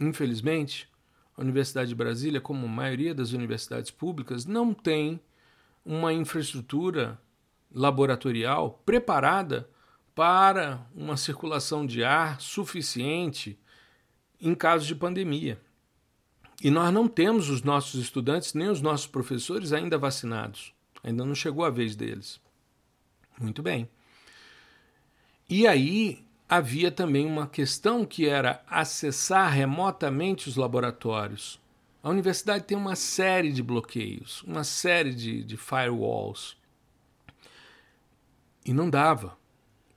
Infelizmente, 0.01 0.89
a 1.37 1.43
Universidade 1.43 1.89
de 1.89 1.95
Brasília, 1.95 2.41
como 2.41 2.65
a 2.65 2.69
maioria 2.69 3.15
das 3.15 3.33
universidades 3.33 3.91
públicas, 3.91 4.47
não 4.47 4.73
tem 4.73 5.21
uma 5.85 6.13
infraestrutura 6.13 7.21
laboratorial 7.75 8.81
preparada 8.87 9.69
para 10.15 10.87
uma 10.95 11.17
circulação 11.17 11.85
de 11.85 12.05
ar 12.05 12.41
suficiente 12.41 13.59
em 14.41 14.55
caso 14.55 14.87
de 14.87 14.95
pandemia. 14.95 15.61
E 16.63 16.71
nós 16.71 16.93
não 16.93 17.09
temos 17.09 17.49
os 17.51 17.63
nossos 17.63 18.01
estudantes 18.01 18.55
nem 18.55 18.69
os 18.69 18.81
nossos 18.81 19.07
professores 19.07 19.73
ainda 19.73 19.99
vacinados. 19.99 20.73
Ainda 21.03 21.25
não 21.25 21.35
chegou 21.35 21.65
a 21.65 21.71
vez 21.71 21.95
deles. 21.95 22.41
Muito 23.39 23.63
bem. 23.63 23.89
E 25.49 25.67
aí 25.67 26.25
havia 26.49 26.91
também 26.91 27.27
uma 27.27 27.47
questão 27.47 28.05
que 28.05 28.27
era 28.27 28.63
acessar 28.67 29.51
remotamente 29.51 30.49
os 30.49 30.57
laboratórios. 30.57 31.61
A 32.03 32.09
universidade 32.09 32.65
tem 32.65 32.77
uma 32.77 32.97
série 32.97 33.53
de 33.53 33.63
bloqueios, 33.63 34.43
uma 34.43 34.65
série 34.65 35.15
de, 35.15 35.43
de 35.43 35.57
firewalls. 35.57 36.57
E 38.65 38.73
não 38.73 38.89
dava. 38.89 39.37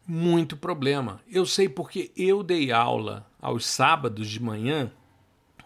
Muito 0.07 0.55
problema. 0.55 1.19
Eu 1.27 1.45
sei 1.45 1.67
porque 1.67 2.11
eu 2.15 2.41
dei 2.41 2.71
aula 2.71 3.29
aos 3.41 3.65
sábados 3.65 4.29
de 4.29 4.41
manhã, 4.41 4.89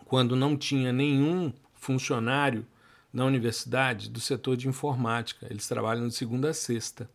quando 0.05 0.35
não 0.35 0.57
tinha 0.57 0.91
nenhum 0.91 1.53
funcionário 1.75 2.65
na 3.13 3.23
universidade 3.23 4.09
do 4.09 4.19
setor 4.19 4.57
de 4.57 4.67
informática. 4.67 5.47
Eles 5.49 5.67
trabalham 5.67 6.07
de 6.07 6.15
segunda 6.15 6.49
a 6.49 6.53
sexta. 6.53 7.09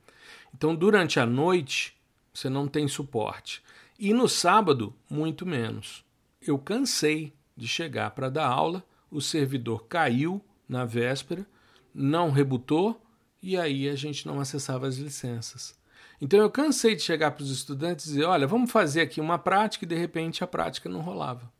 Então, 0.54 0.74
durante 0.74 1.18
a 1.18 1.26
noite, 1.26 1.96
você 2.32 2.48
não 2.48 2.68
tem 2.68 2.86
suporte. 2.86 3.62
E 3.98 4.14
no 4.14 4.28
sábado, 4.28 4.94
muito 5.10 5.44
menos. 5.44 6.04
Eu 6.40 6.58
cansei 6.58 7.32
de 7.56 7.66
chegar 7.66 8.12
para 8.12 8.30
dar 8.30 8.46
aula 8.46 8.84
o 9.10 9.20
servidor 9.20 9.86
caiu 9.86 10.40
na 10.68 10.84
véspera, 10.84 11.46
não 11.94 12.30
rebutou 12.30 13.00
e 13.42 13.56
aí 13.56 13.88
a 13.88 13.94
gente 13.94 14.26
não 14.26 14.40
acessava 14.40 14.86
as 14.86 14.96
licenças. 14.96 15.75
Então 16.20 16.40
eu 16.40 16.50
cansei 16.50 16.94
de 16.94 17.02
chegar 17.02 17.32
para 17.32 17.42
os 17.42 17.50
estudantes 17.50 18.06
e 18.06 18.08
dizer: 18.10 18.24
olha, 18.24 18.46
vamos 18.46 18.70
fazer 18.70 19.02
aqui 19.02 19.20
uma 19.20 19.38
prática 19.38 19.84
e 19.84 19.88
de 19.88 19.94
repente 19.94 20.42
a 20.42 20.46
prática 20.46 20.88
não 20.88 21.00
rolava. 21.00 21.50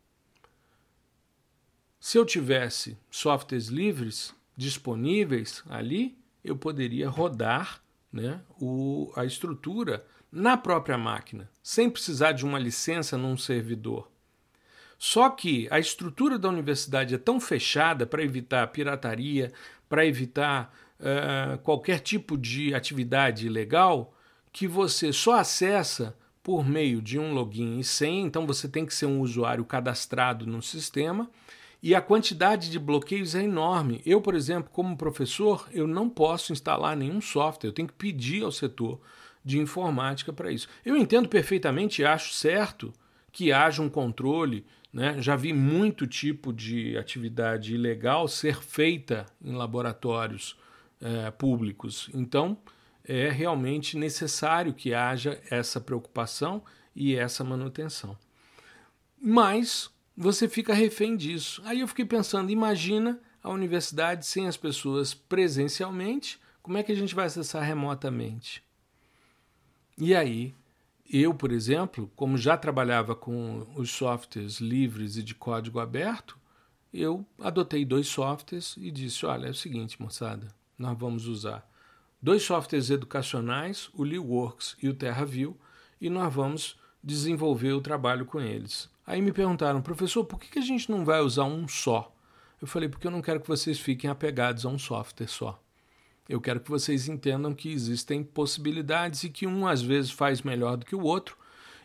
Se 2.00 2.18
eu 2.18 2.24
tivesse 2.24 2.96
softwares 3.10 3.66
livres 3.66 4.34
disponíveis 4.56 5.62
ali, 5.68 6.16
eu 6.44 6.56
poderia 6.56 7.08
rodar 7.08 7.80
né, 8.12 8.40
o, 8.60 9.12
a 9.16 9.24
estrutura 9.24 10.06
na 10.30 10.56
própria 10.56 10.96
máquina, 10.96 11.50
sem 11.62 11.90
precisar 11.90 12.32
de 12.32 12.44
uma 12.44 12.58
licença 12.58 13.18
num 13.18 13.36
servidor. 13.36 14.08
Só 14.98 15.28
que 15.28 15.68
a 15.70 15.78
estrutura 15.78 16.38
da 16.38 16.48
universidade 16.48 17.14
é 17.14 17.18
tão 17.18 17.38
fechada 17.38 18.06
para 18.06 18.22
evitar 18.22 18.66
pirataria, 18.68 19.52
para 19.88 20.06
evitar 20.06 20.74
uh, 20.98 21.58
qualquer 21.58 22.00
tipo 22.00 22.38
de 22.38 22.74
atividade 22.74 23.46
ilegal, 23.46 24.15
que 24.56 24.66
você 24.66 25.12
só 25.12 25.34
acessa 25.34 26.16
por 26.42 26.66
meio 26.66 27.02
de 27.02 27.18
um 27.18 27.34
login 27.34 27.78
e 27.78 27.84
senha, 27.84 28.22
então 28.22 28.46
você 28.46 28.66
tem 28.66 28.86
que 28.86 28.94
ser 28.94 29.04
um 29.04 29.20
usuário 29.20 29.62
cadastrado 29.66 30.46
no 30.46 30.62
sistema, 30.62 31.30
e 31.82 31.94
a 31.94 32.00
quantidade 32.00 32.70
de 32.70 32.78
bloqueios 32.78 33.34
é 33.34 33.42
enorme. 33.42 34.00
Eu, 34.06 34.18
por 34.18 34.34
exemplo, 34.34 34.70
como 34.72 34.96
professor, 34.96 35.68
eu 35.72 35.86
não 35.86 36.08
posso 36.08 36.54
instalar 36.54 36.96
nenhum 36.96 37.20
software, 37.20 37.68
eu 37.68 37.72
tenho 37.72 37.86
que 37.86 37.92
pedir 37.92 38.44
ao 38.44 38.50
setor 38.50 38.98
de 39.44 39.58
informática 39.58 40.32
para 40.32 40.50
isso. 40.50 40.68
Eu 40.86 40.96
entendo 40.96 41.28
perfeitamente 41.28 42.00
e 42.00 42.06
acho 42.06 42.32
certo 42.32 42.94
que 43.30 43.52
haja 43.52 43.82
um 43.82 43.90
controle. 43.90 44.64
Né? 44.90 45.20
Já 45.20 45.36
vi 45.36 45.52
muito 45.52 46.06
tipo 46.06 46.50
de 46.50 46.96
atividade 46.96 47.74
ilegal 47.74 48.26
ser 48.26 48.62
feita 48.62 49.26
em 49.44 49.52
laboratórios 49.52 50.56
é, 50.98 51.30
públicos. 51.30 52.08
Então, 52.14 52.56
é 53.08 53.30
realmente 53.30 53.96
necessário 53.96 54.74
que 54.74 54.92
haja 54.92 55.40
essa 55.48 55.80
preocupação 55.80 56.62
e 56.94 57.14
essa 57.14 57.44
manutenção. 57.44 58.18
Mas 59.20 59.90
você 60.16 60.48
fica 60.48 60.74
refém 60.74 61.16
disso. 61.16 61.62
Aí 61.64 61.80
eu 61.80 61.88
fiquei 61.88 62.04
pensando, 62.04 62.50
imagina 62.50 63.20
a 63.42 63.50
universidade 63.50 64.26
sem 64.26 64.48
as 64.48 64.56
pessoas 64.56 65.14
presencialmente, 65.14 66.40
como 66.62 66.78
é 66.78 66.82
que 66.82 66.90
a 66.90 66.96
gente 66.96 67.14
vai 67.14 67.26
acessar 67.26 67.62
remotamente? 67.62 68.62
E 69.96 70.14
aí, 70.14 70.52
eu, 71.08 71.32
por 71.32 71.52
exemplo, 71.52 72.10
como 72.16 72.36
já 72.36 72.56
trabalhava 72.56 73.14
com 73.14 73.66
os 73.76 73.90
softwares 73.90 74.58
livres 74.58 75.16
e 75.16 75.22
de 75.22 75.34
código 75.34 75.78
aberto, 75.78 76.36
eu 76.92 77.24
adotei 77.38 77.84
dois 77.84 78.08
softwares 78.08 78.74
e 78.76 78.90
disse: 78.90 79.24
olha, 79.24 79.46
é 79.46 79.50
o 79.50 79.54
seguinte, 79.54 80.02
moçada, 80.02 80.48
nós 80.76 80.98
vamos 80.98 81.26
usar 81.26 81.66
dois 82.26 82.42
softwares 82.42 82.90
educacionais, 82.90 83.88
o 83.94 84.02
LeeWorks 84.02 84.76
e 84.82 84.88
o 84.88 84.94
TerraView, 84.94 85.56
e 86.00 86.10
nós 86.10 86.34
vamos 86.34 86.76
desenvolver 87.00 87.72
o 87.72 87.80
trabalho 87.80 88.26
com 88.26 88.40
eles. 88.40 88.90
Aí 89.06 89.22
me 89.22 89.30
perguntaram, 89.30 89.80
professor, 89.80 90.24
por 90.24 90.40
que 90.40 90.58
a 90.58 90.62
gente 90.62 90.90
não 90.90 91.04
vai 91.04 91.20
usar 91.20 91.44
um 91.44 91.68
só? 91.68 92.12
Eu 92.60 92.66
falei, 92.66 92.88
porque 92.88 93.06
eu 93.06 93.12
não 93.12 93.22
quero 93.22 93.38
que 93.38 93.46
vocês 93.46 93.78
fiquem 93.78 94.10
apegados 94.10 94.66
a 94.66 94.68
um 94.68 94.76
software 94.76 95.28
só. 95.28 95.62
Eu 96.28 96.40
quero 96.40 96.58
que 96.58 96.68
vocês 96.68 97.06
entendam 97.06 97.54
que 97.54 97.70
existem 97.70 98.24
possibilidades 98.24 99.22
e 99.22 99.30
que 99.30 99.46
um 99.46 99.64
às 99.64 99.80
vezes 99.80 100.10
faz 100.10 100.42
melhor 100.42 100.76
do 100.76 100.84
que 100.84 100.96
o 100.96 101.04
outro 101.04 101.38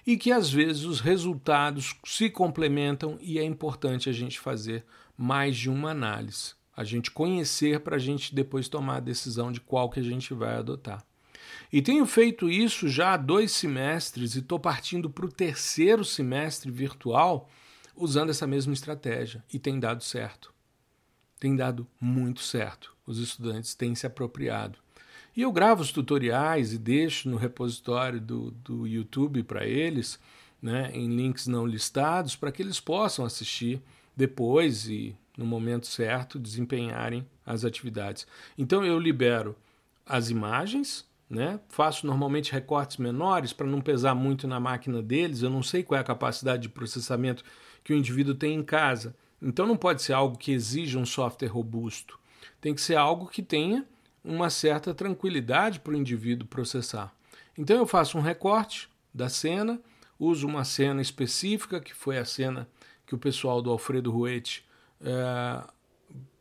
e 0.08 0.18
que 0.18 0.32
às 0.32 0.50
vezes 0.50 0.86
os 0.86 1.02
resultados 1.02 1.96
se 2.04 2.32
complementam 2.32 3.16
e 3.22 3.38
é 3.38 3.44
importante 3.44 4.10
a 4.10 4.12
gente 4.12 4.40
fazer 4.40 4.84
mais 5.16 5.56
de 5.56 5.70
uma 5.70 5.92
análise, 5.92 6.56
a 6.82 6.84
gente 6.84 7.12
conhecer 7.12 7.80
para 7.80 7.96
a 7.96 8.00
gente 8.00 8.34
depois 8.36 8.68
tomar 8.68 8.98
a 8.98 9.02
decisão 9.02 9.52
de 9.52 9.62
qual 9.62 9.90
que 9.90 10.00
a 10.00 10.04
gente 10.04 10.34
vai 10.34 10.56
adotar. 10.56 11.04
E 11.72 11.82
tenho 11.82 12.06
feito 12.06 12.50
isso 12.50 12.88
já 12.88 13.14
há 13.14 13.18
dois 13.18 13.52
semestres 13.52 14.36
e 14.36 14.40
estou 14.40 14.60
partindo 14.60 15.10
para 15.10 15.26
o 15.26 15.32
terceiro 15.32 16.04
semestre 16.04 16.70
virtual 16.70 17.50
usando 17.96 18.30
essa 18.30 18.46
mesma 18.46 18.74
estratégia 18.74 19.44
e 19.54 19.58
tem 19.58 19.80
dado 19.80 20.04
certo. 20.04 20.54
Tem 21.40 21.56
dado 21.56 21.88
muito 22.00 22.42
certo 22.42 22.92
os 23.12 23.20
estudantes 23.20 23.76
têm 23.76 23.94
se 23.94 24.06
apropriado. 24.06 24.80
E 25.36 25.42
eu 25.42 25.52
gravo 25.52 25.82
os 25.82 25.92
tutoriais 25.92 26.74
e 26.74 26.78
deixo 26.78 27.30
no 27.30 27.38
repositório 27.38 28.20
do, 28.20 28.52
do 28.52 28.88
YouTube 28.88 29.44
para 29.44 29.66
eles, 29.66 30.20
né, 30.62 30.92
em 30.94 31.08
links 31.16 31.48
não 31.48 31.66
listados, 31.66 32.36
para 32.36 32.52
que 32.52 32.62
eles 32.62 32.80
possam 32.80 33.26
assistir 33.26 33.82
depois 34.16 34.88
e, 34.88 35.16
no 35.42 35.48
momento 35.48 35.88
certo, 35.88 36.40
desempenharem 36.40 37.28
as 37.46 37.66
atividades. 37.66 38.26
Então 38.58 38.86
eu 38.86 38.98
libero 38.98 39.56
as 40.06 40.30
imagens, 40.30 41.06
né, 41.30 41.60
faço 41.70 42.08
normalmente 42.08 42.52
recortes 42.52 42.98
menores 42.98 43.54
para 43.54 43.68
não 43.68 43.82
pesar 43.82 44.16
muito 44.16 44.48
na 44.48 44.60
máquina 44.60 45.02
deles. 45.02 45.42
Eu 45.42 45.50
não 45.50 45.64
sei 45.64 45.84
qual 45.84 45.98
é 45.98 46.02
a 46.02 46.06
capacidade 46.06 46.64
de 46.64 46.70
processamento 46.70 47.44
que 47.84 47.94
o 47.94 47.96
indivíduo 47.96 48.36
tem 48.36 48.54
em 48.54 48.64
casa. 48.64 49.16
Então 49.42 49.66
não 49.66 49.76
pode 49.76 50.02
ser 50.02 50.14
algo 50.14 50.38
que 50.38 50.52
exija 50.52 51.00
um 51.00 51.06
software 51.06 51.48
robusto 51.48 52.22
tem 52.62 52.76
que 52.76 52.82
ser 52.82 52.96
algo 52.96 53.28
que 53.28 53.42
tenha 53.42 53.86
uma 54.24 54.50
certa 54.50 54.94
tranquilidade 54.94 55.80
para 55.80 55.94
o 55.94 55.98
indivíduo 55.98 56.48
processar. 56.48 57.14
Então 57.58 57.76
eu 57.76 57.88
faço 57.88 58.18
um 58.18 58.22
recorte 58.22 58.88
da 59.14 59.28
cena, 59.28 59.82
uso 60.20 60.48
uma 60.48 60.64
cena 60.64 61.02
específica, 61.02 61.82
que 61.82 61.94
foi 61.94 62.20
a 62.20 62.24
cena 62.24 62.70
que 63.06 63.16
o 63.16 63.18
pessoal 63.18 63.62
do 63.62 63.72
Alfredo 63.72 64.12
Ruete 64.12 64.64
é, 65.04 65.64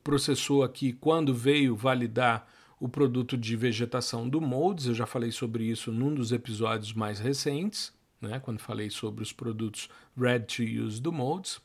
processou 0.02 0.62
aqui 0.62 0.92
quando 0.92 1.34
veio 1.34 1.76
validar 1.76 2.48
o 2.78 2.88
produto 2.88 3.36
de 3.36 3.56
vegetação 3.56 4.28
do 4.28 4.40
Moldes. 4.40 4.86
Eu 4.86 4.94
já 4.94 5.06
falei 5.06 5.30
sobre 5.30 5.64
isso 5.64 5.92
num 5.92 6.14
dos 6.14 6.32
episódios 6.32 6.92
mais 6.92 7.18
recentes, 7.18 7.92
né, 8.20 8.40
quando 8.40 8.58
falei 8.58 8.90
sobre 8.90 9.22
os 9.22 9.32
produtos 9.32 9.88
Ready 10.16 10.46
to 10.46 10.84
Use 10.84 11.00
do 11.00 11.12
Moldes. 11.12 11.60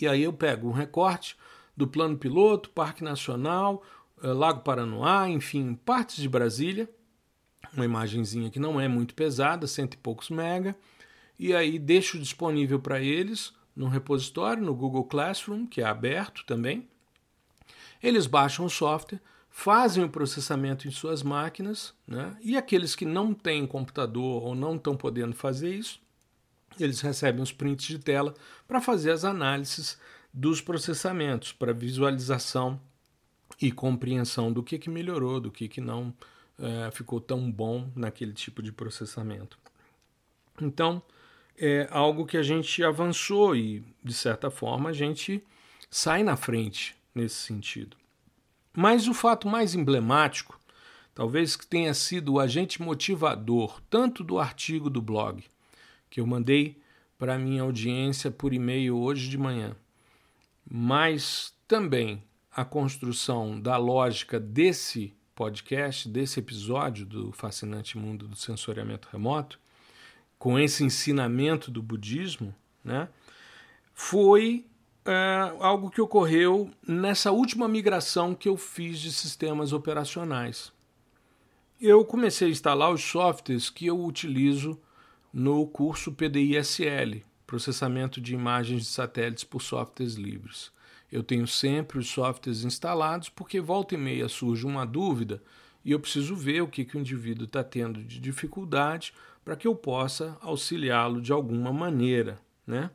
E 0.00 0.08
aí 0.08 0.22
eu 0.22 0.32
pego 0.32 0.68
um 0.68 0.72
recorte, 0.72 1.36
do 1.76 1.86
Plano 1.86 2.16
Piloto, 2.16 2.70
Parque 2.70 3.02
Nacional, 3.02 3.82
eh, 4.22 4.26
Lago 4.28 4.60
Paranoá, 4.60 5.28
enfim, 5.28 5.74
partes 5.74 6.16
de 6.16 6.28
Brasília. 6.28 6.88
Uma 7.72 7.84
imagenzinha 7.84 8.50
que 8.50 8.60
não 8.60 8.80
é 8.80 8.88
muito 8.88 9.14
pesada, 9.14 9.66
cento 9.66 9.94
e 9.94 9.96
poucos 9.96 10.28
mega. 10.28 10.76
E 11.38 11.54
aí 11.54 11.78
deixo 11.78 12.18
disponível 12.18 12.78
para 12.78 13.00
eles 13.00 13.54
no 13.74 13.88
repositório, 13.88 14.62
no 14.62 14.74
Google 14.74 15.04
Classroom, 15.04 15.66
que 15.66 15.80
é 15.80 15.84
aberto 15.84 16.44
também. 16.46 16.88
Eles 18.02 18.26
baixam 18.26 18.66
o 18.66 18.70
software, 18.70 19.20
fazem 19.48 20.02
o 20.02 20.08
processamento 20.08 20.88
em 20.88 20.90
suas 20.90 21.22
máquinas, 21.22 21.94
né? 22.06 22.36
e 22.42 22.56
aqueles 22.56 22.94
que 22.94 23.04
não 23.04 23.32
têm 23.34 23.66
computador 23.66 24.42
ou 24.42 24.54
não 24.54 24.76
estão 24.76 24.96
podendo 24.96 25.34
fazer 25.34 25.74
isso, 25.74 26.00
eles 26.80 27.00
recebem 27.00 27.42
os 27.42 27.52
prints 27.52 27.86
de 27.86 27.98
tela 27.98 28.34
para 28.66 28.80
fazer 28.80 29.10
as 29.10 29.24
análises 29.24 29.98
dos 30.32 30.60
processamentos 30.60 31.52
para 31.52 31.72
visualização 31.72 32.80
e 33.60 33.70
compreensão 33.70 34.52
do 34.52 34.62
que, 34.62 34.78
que 34.78 34.88
melhorou, 34.88 35.38
do 35.38 35.50
que, 35.50 35.68
que 35.68 35.80
não 35.80 36.14
é, 36.58 36.90
ficou 36.90 37.20
tão 37.20 37.50
bom 37.50 37.90
naquele 37.94 38.32
tipo 38.32 38.62
de 38.62 38.72
processamento. 38.72 39.58
Então, 40.60 41.02
é 41.64 41.86
algo 41.92 42.26
que 42.26 42.36
a 42.36 42.42
gente 42.42 42.82
avançou 42.82 43.54
e, 43.54 43.84
de 44.02 44.12
certa 44.12 44.50
forma, 44.50 44.90
a 44.90 44.92
gente 44.92 45.40
sai 45.88 46.24
na 46.24 46.36
frente 46.36 46.96
nesse 47.14 47.36
sentido. 47.36 47.96
Mas 48.74 49.06
o 49.06 49.14
fato 49.14 49.46
mais 49.46 49.72
emblemático, 49.72 50.58
talvez 51.14 51.54
que 51.54 51.64
tenha 51.64 51.94
sido 51.94 52.32
o 52.32 52.40
agente 52.40 52.82
motivador 52.82 53.80
tanto 53.88 54.24
do 54.24 54.40
artigo 54.40 54.90
do 54.90 55.00
blog 55.00 55.44
que 56.10 56.20
eu 56.20 56.26
mandei 56.26 56.80
para 57.16 57.36
a 57.36 57.38
minha 57.38 57.62
audiência 57.62 58.28
por 58.28 58.52
e-mail 58.52 58.96
hoje 58.96 59.28
de 59.28 59.38
manhã, 59.38 59.76
mas 60.68 61.54
também 61.68 62.24
a 62.50 62.64
construção 62.64 63.60
da 63.60 63.76
lógica 63.76 64.40
desse 64.40 65.14
podcast, 65.32 66.08
desse 66.08 66.40
episódio 66.40 67.06
do 67.06 67.30
Fascinante 67.30 67.96
Mundo 67.96 68.26
do 68.26 68.34
Sensoriamento 68.34 69.08
Remoto, 69.12 69.61
com 70.42 70.58
esse 70.58 70.82
ensinamento 70.82 71.70
do 71.70 71.80
budismo, 71.80 72.52
né, 72.82 73.08
foi 73.94 74.66
é, 75.04 75.54
algo 75.60 75.88
que 75.88 76.00
ocorreu 76.00 76.68
nessa 76.84 77.30
última 77.30 77.68
migração 77.68 78.34
que 78.34 78.48
eu 78.48 78.56
fiz 78.56 78.98
de 78.98 79.12
sistemas 79.12 79.72
operacionais. 79.72 80.72
Eu 81.80 82.04
comecei 82.04 82.48
a 82.48 82.50
instalar 82.50 82.92
os 82.92 83.04
softwares 83.04 83.70
que 83.70 83.86
eu 83.86 84.04
utilizo 84.04 84.76
no 85.32 85.64
curso 85.64 86.10
PDISL, 86.10 87.22
processamento 87.46 88.20
de 88.20 88.34
imagens 88.34 88.82
de 88.82 88.88
satélites 88.88 89.44
por 89.44 89.62
softwares 89.62 90.14
livres. 90.14 90.72
Eu 91.12 91.22
tenho 91.22 91.46
sempre 91.46 92.00
os 92.00 92.08
softwares 92.08 92.64
instalados 92.64 93.28
porque 93.28 93.60
volta 93.60 93.94
e 93.94 93.98
meia 93.98 94.28
surge 94.28 94.66
uma 94.66 94.84
dúvida 94.84 95.40
e 95.84 95.92
eu 95.92 96.00
preciso 96.00 96.34
ver 96.34 96.62
o 96.62 96.68
que, 96.68 96.84
que 96.84 96.96
o 96.96 97.00
indivíduo 97.00 97.44
está 97.44 97.62
tendo 97.62 98.02
de 98.02 98.18
dificuldade 98.18 99.12
para 99.44 99.56
que 99.56 99.66
eu 99.66 99.74
possa 99.74 100.36
auxiliá-lo 100.40 101.20
de 101.20 101.32
alguma 101.32 101.72
maneira. 101.72 102.40
Né? 102.66 102.90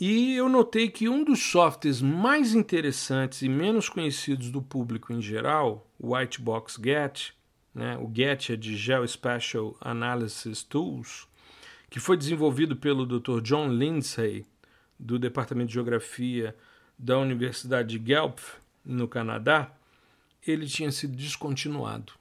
E 0.00 0.34
eu 0.34 0.48
notei 0.48 0.88
que 0.88 1.08
um 1.08 1.24
dos 1.24 1.42
softwares 1.42 2.00
mais 2.02 2.54
interessantes 2.54 3.42
e 3.42 3.48
menos 3.48 3.88
conhecidos 3.88 4.50
do 4.50 4.62
público 4.62 5.12
em 5.12 5.20
geral, 5.20 5.86
o 5.98 6.14
Whitebox 6.14 6.78
Get, 6.82 7.30
né? 7.74 7.96
o 7.98 8.10
Get 8.14 8.50
é 8.50 8.56
de 8.56 8.76
Geospatial 8.76 9.76
Analysis 9.80 10.62
Tools, 10.62 11.26
que 11.88 12.00
foi 12.00 12.16
desenvolvido 12.16 12.76
pelo 12.76 13.06
Dr. 13.06 13.40
John 13.40 13.68
Lindsay, 13.68 14.44
do 14.98 15.18
Departamento 15.18 15.68
de 15.68 15.74
Geografia 15.74 16.56
da 16.98 17.18
Universidade 17.18 17.90
de 17.90 17.98
Guelph, 17.98 18.54
no 18.84 19.08
Canadá, 19.08 19.72
ele 20.46 20.66
tinha 20.66 20.90
sido 20.92 21.16
descontinuado. 21.16 22.12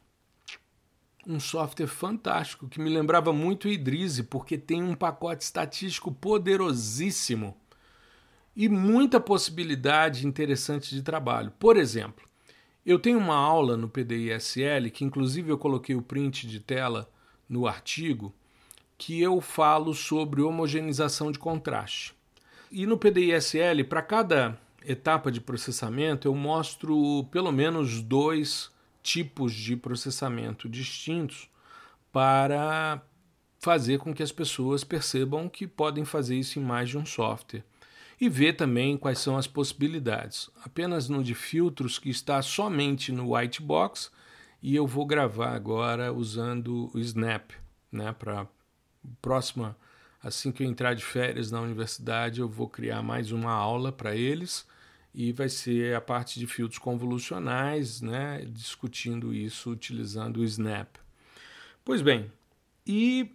Um 1.26 1.40
software 1.40 1.88
fantástico 1.88 2.68
que 2.68 2.80
me 2.80 2.90
lembrava 2.90 3.34
muito 3.34 3.68
o 3.68 3.72
Idrise, 3.72 4.24
porque 4.24 4.58
tem 4.58 4.84
um 4.84 4.94
pacote 4.94 5.44
estatístico 5.44 6.12
poderosíssimo 6.12 7.58
e 8.56 8.70
muita 8.70 9.20
possibilidade 9.20 10.28
interessante 10.28 10.94
de 10.94 11.02
trabalho. 11.02 11.52
Por 11.60 11.78
exemplo, 11.78 12.26
eu 12.86 13.00
tenho 13.00 13.18
uma 13.18 13.36
aula 13.36 13.76
no 13.76 13.90
PDISL, 13.90 14.92
que 14.94 15.04
inclusive 15.04 15.50
eu 15.50 15.58
coloquei 15.58 15.96
o 15.96 16.02
print 16.02 16.48
de 16.48 16.60
tela 16.60 17.10
no 17.50 17.66
artigo, 17.66 18.32
que 18.98 19.20
eu 19.20 19.42
falo 19.42 19.94
sobre 19.94 20.42
homogeneização 20.42 21.32
de 21.32 21.40
contraste. 21.40 22.14
E 22.72 22.86
no 22.86 22.98
PDISL, 22.98 23.84
para 23.90 24.02
cada 24.02 24.60
etapa 24.86 25.32
de 25.32 25.42
processamento, 25.42 26.28
eu 26.28 26.36
mostro 26.36 27.26
pelo 27.32 27.52
menos 27.52 28.02
dois 28.02 28.72
tipos 29.06 29.54
de 29.54 29.78
processamento 29.78 30.68
distintos 30.68 31.48
para 32.12 33.00
fazer 33.60 34.00
com 34.00 34.12
que 34.12 34.24
as 34.24 34.32
pessoas 34.32 34.84
percebam 34.84 35.48
que 35.48 35.68
podem 35.68 36.04
fazer 36.04 36.36
isso 36.36 36.58
em 36.58 36.64
mais 36.64 36.90
de 36.90 36.98
um 36.98 37.06
software. 37.06 37.64
E 38.20 38.28
ver 38.28 38.54
também 38.54 38.98
quais 38.98 39.20
são 39.20 39.38
as 39.38 39.46
possibilidades. 39.46 40.50
Apenas 40.64 41.08
no 41.08 41.24
de 41.24 41.36
filtros, 41.36 42.00
que 42.00 42.10
está 42.10 42.42
somente 42.42 43.12
no 43.12 43.36
Whitebox, 43.36 44.10
e 44.60 44.76
eu 44.76 44.88
vou 44.88 45.06
gravar 45.06 45.54
agora 45.54 46.12
usando 46.12 46.90
o 46.92 47.00
Snap, 47.00 47.52
né, 47.92 48.12
para 48.12 48.48
próxima 49.22 49.78
assim 50.24 50.52
que 50.52 50.64
eu 50.64 50.68
entrar 50.68 50.96
de 50.96 51.06
férias 51.06 51.52
na 51.52 51.62
universidade, 51.62 52.40
eu 52.40 52.50
vou 52.50 52.68
criar 52.68 53.04
mais 53.04 53.32
uma 53.32 53.52
aula 53.52 53.92
para 53.92 54.16
eles 54.16 54.66
e 55.16 55.32
vai 55.32 55.48
ser 55.48 55.96
a 55.96 56.02
parte 56.02 56.38
de 56.38 56.46
filtros 56.46 56.78
convolucionais, 56.78 58.02
né, 58.02 58.46
discutindo 58.52 59.34
isso 59.34 59.72
utilizando 59.72 60.42
o 60.42 60.44
Snap. 60.44 60.98
Pois 61.86 62.02
bem, 62.02 62.30
e 62.86 63.32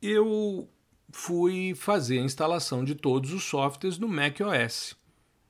eu 0.00 0.68
fui 1.10 1.74
fazer 1.74 2.20
a 2.20 2.22
instalação 2.22 2.84
de 2.84 2.94
todos 2.94 3.32
os 3.32 3.42
softwares 3.42 3.98
no 3.98 4.06
macOS. 4.06 4.94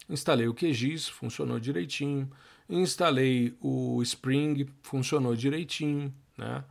Instalei 0.08 0.48
o 0.48 0.54
QGIS, 0.54 1.06
funcionou 1.08 1.60
direitinho. 1.60 2.30
Instalei 2.66 3.54
o 3.60 4.00
Spring, 4.02 4.66
funcionou 4.82 5.36
direitinho. 5.36 6.14
Né? 6.36 6.64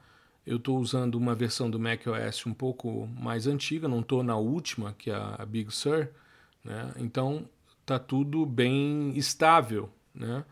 Eu 0.44 0.58
estou 0.58 0.80
usando 0.80 1.16
uma 1.16 1.36
versão 1.36 1.70
do 1.70 1.80
macOS 1.80 2.48
um 2.48 2.54
pouco 2.54 3.06
mais 3.08 3.46
antiga, 3.46 3.88
não 3.88 4.00
estou 4.00 4.24
na 4.24 4.38
última, 4.38 4.94
que 4.94 5.12
é 5.12 5.16
a 5.16 5.46
Big 5.46 5.72
Sur. 5.72 6.10
Né? 6.64 6.94
Então 6.98 7.48
tá 7.88 7.98
tudo 7.98 8.46
bem 8.46 9.14
estável, 9.16 9.90
né? 10.14 10.44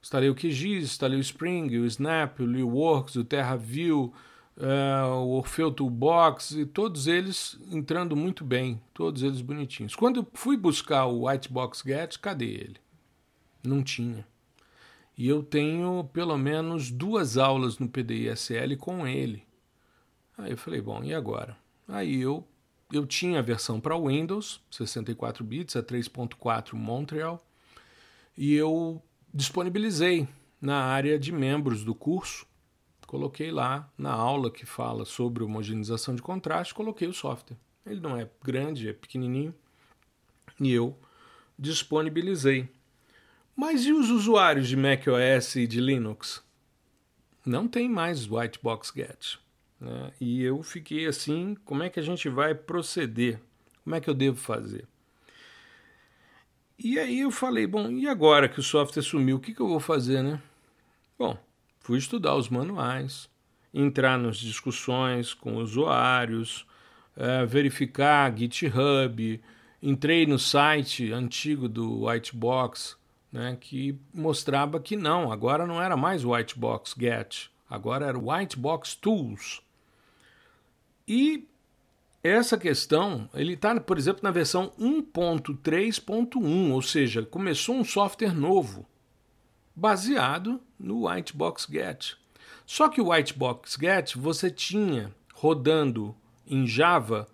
Instalei 0.00 0.30
o 0.30 0.34
QGIS, 0.34 0.84
instalei 0.84 1.18
o 1.18 1.20
Spring, 1.20 1.78
o 1.78 1.84
Snap, 1.86 2.38
o 2.38 2.46
LeeWorks, 2.46 3.16
o 3.16 3.24
TerraView, 3.24 4.12
uh, 4.56 5.14
o 5.16 5.30
Orfeu 5.30 5.72
Toolbox, 5.72 6.52
e 6.52 6.64
todos 6.64 7.08
eles 7.08 7.58
entrando 7.72 8.14
muito 8.14 8.44
bem, 8.44 8.80
todos 8.92 9.24
eles 9.24 9.40
bonitinhos. 9.40 9.96
Quando 9.96 10.20
eu 10.20 10.26
fui 10.34 10.56
buscar 10.56 11.06
o 11.06 11.26
Whitebox 11.26 11.82
Get, 11.84 12.18
cadê 12.18 12.46
ele? 12.46 12.76
Não 13.62 13.82
tinha. 13.82 14.24
E 15.18 15.26
eu 15.26 15.42
tenho 15.42 16.08
pelo 16.12 16.36
menos 16.38 16.92
duas 16.92 17.36
aulas 17.36 17.78
no 17.78 17.88
PDISL 17.88 18.76
com 18.78 19.04
ele. 19.04 19.42
Aí 20.38 20.52
eu 20.52 20.56
falei, 20.56 20.80
bom, 20.80 21.02
e 21.02 21.12
agora? 21.12 21.56
Aí 21.88 22.20
eu 22.20 22.46
eu 22.92 23.06
tinha 23.06 23.38
a 23.38 23.42
versão 23.42 23.80
para 23.80 23.98
Windows, 23.98 24.60
64 24.70 25.44
bits, 25.44 25.76
a 25.76 25.82
3.4 25.82 26.74
Montreal, 26.74 27.44
e 28.36 28.54
eu 28.54 29.02
disponibilizei 29.32 30.28
na 30.60 30.84
área 30.84 31.18
de 31.18 31.32
membros 31.32 31.84
do 31.84 31.94
curso. 31.94 32.46
Coloquei 33.06 33.50
lá 33.50 33.92
na 33.96 34.12
aula 34.12 34.50
que 34.50 34.66
fala 34.66 35.04
sobre 35.04 35.44
homogeneização 35.44 36.14
de 36.14 36.22
contraste, 36.22 36.74
coloquei 36.74 37.06
o 37.06 37.12
software. 37.12 37.56
Ele 37.86 38.00
não 38.00 38.16
é 38.16 38.28
grande, 38.42 38.88
é 38.88 38.92
pequenininho, 38.92 39.54
e 40.60 40.72
eu 40.72 40.98
disponibilizei. 41.58 42.68
Mas 43.54 43.84
e 43.84 43.92
os 43.92 44.10
usuários 44.10 44.68
de 44.68 44.76
macOS 44.76 45.56
e 45.56 45.66
de 45.66 45.80
Linux? 45.80 46.42
Não 47.44 47.68
tem 47.68 47.88
mais 47.88 48.28
Whitebox 48.28 48.92
Get. 48.96 49.38
Né? 49.80 50.12
E 50.20 50.42
eu 50.42 50.62
fiquei 50.62 51.06
assim: 51.06 51.56
como 51.64 51.82
é 51.82 51.90
que 51.90 52.00
a 52.00 52.02
gente 52.02 52.28
vai 52.28 52.54
proceder? 52.54 53.40
Como 53.82 53.94
é 53.94 54.00
que 54.00 54.08
eu 54.08 54.14
devo 54.14 54.36
fazer? 54.36 54.86
E 56.78 56.98
aí 56.98 57.20
eu 57.20 57.30
falei: 57.30 57.66
bom, 57.66 57.90
e 57.90 58.08
agora 58.08 58.48
que 58.48 58.60
o 58.60 58.62
software 58.62 59.02
sumiu, 59.02 59.36
o 59.36 59.40
que, 59.40 59.54
que 59.54 59.60
eu 59.60 59.68
vou 59.68 59.80
fazer, 59.80 60.22
né? 60.22 60.40
Bom, 61.18 61.38
fui 61.80 61.98
estudar 61.98 62.34
os 62.34 62.48
manuais, 62.48 63.28
entrar 63.72 64.18
nas 64.18 64.36
discussões 64.36 65.32
com 65.32 65.56
usuários, 65.56 66.66
é, 67.16 67.46
verificar 67.46 68.36
GitHub, 68.36 69.40
entrei 69.82 70.26
no 70.26 70.38
site 70.38 71.12
antigo 71.12 71.68
do 71.68 72.06
Whitebox, 72.06 72.96
né, 73.30 73.56
que 73.60 73.98
mostrava 74.12 74.78
que 74.80 74.96
não, 74.96 75.30
agora 75.32 75.66
não 75.66 75.82
era 75.82 75.96
mais 75.96 76.24
Whitebox 76.24 76.94
Get, 76.98 77.48
agora 77.68 78.06
era 78.06 78.18
Whitebox 78.18 78.94
Tools. 78.94 79.63
E 81.06 81.46
essa 82.22 82.56
questão, 82.56 83.28
ele 83.34 83.52
está, 83.52 83.78
por 83.78 83.98
exemplo, 83.98 84.20
na 84.22 84.30
versão 84.30 84.72
1.3.1, 84.80 86.70
ou 86.72 86.80
seja, 86.80 87.22
começou 87.22 87.76
um 87.76 87.84
software 87.84 88.34
novo, 88.34 88.86
baseado 89.76 90.60
no 90.78 91.06
Whitebox 91.06 91.66
Get. 91.70 92.14
Só 92.64 92.88
que 92.88 93.00
o 93.00 93.10
Whitebox 93.10 93.76
Get 93.78 94.16
você 94.16 94.50
tinha 94.50 95.14
rodando 95.34 96.16
em 96.46 96.66
Java 96.66 97.28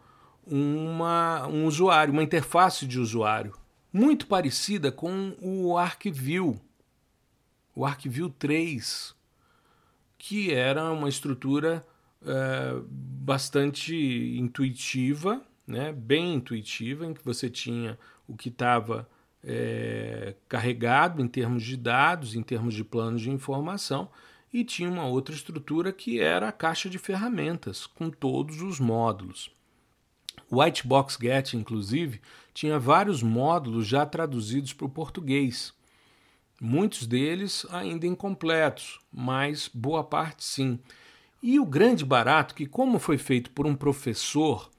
uma, 0.45 1.47
um 1.47 1.67
usuário, 1.67 2.13
uma 2.13 2.25
interface 2.25 2.85
de 2.85 2.99
usuário, 2.99 3.55
muito 3.93 4.27
parecida 4.27 4.91
com 4.91 5.37
o 5.41 5.79
ArcView, 5.79 6.61
o 7.77 7.85
ArcView 7.85 8.31
3, 8.31 9.15
que 10.19 10.53
era 10.53 10.91
uma 10.91 11.09
estrutura 11.09 11.87
é, 12.25 12.81
bastante 12.89 13.95
intuitiva, 14.39 15.43
né? 15.67 15.93
bem 15.93 16.35
intuitiva, 16.35 17.07
em 17.07 17.15
que 17.15 17.25
você 17.25 17.49
tinha 17.49 17.99
o 18.27 18.37
que 18.37 18.49
estava 18.49 19.09
é, 19.43 20.35
carregado 20.49 21.23
em 21.23 21.29
termos 21.29 21.63
de 21.63 21.77
dados, 21.77 22.35
em 22.35 22.43
termos 22.43 22.75
de 22.75 22.85
planos 22.85 23.23
de 23.23 23.31
informação, 23.31 24.11
e 24.53 24.65
tinha 24.65 24.91
uma 24.91 25.07
outra 25.07 25.35
estrutura 25.35 25.93
que 25.93 26.21
era 26.21 26.49
a 26.49 26.53
caixa 26.53 26.91
de 26.91 26.99
ferramentas, 26.99 27.87
com 27.87 28.11
todos 28.11 28.61
os 28.63 28.81
módulos. 28.81 29.51
O 30.51 30.61
Whitebox 30.61 31.17
Get, 31.21 31.55
inclusive, 31.55 32.21
tinha 32.53 32.79
vários 32.79 33.23
módulos 33.23 33.87
já 33.87 34.05
traduzidos 34.05 34.73
para 34.73 34.87
o 34.87 34.91
português. 34.91 35.73
Muitos 36.61 37.07
deles 37.07 37.65
ainda 37.71 38.07
incompletos, 38.07 38.99
mas 39.13 39.71
boa 39.73 40.03
parte 40.03 40.45
sim. 40.45 40.81
E 41.43 41.59
o 41.59 41.65
grande 41.65 42.05
barato 42.05 42.55
que, 42.55 42.67
como 42.67 42.99
foi 42.99 43.17
feito 43.17 43.51
por 43.51 43.67
um 43.67 43.75
professor, 43.75 44.71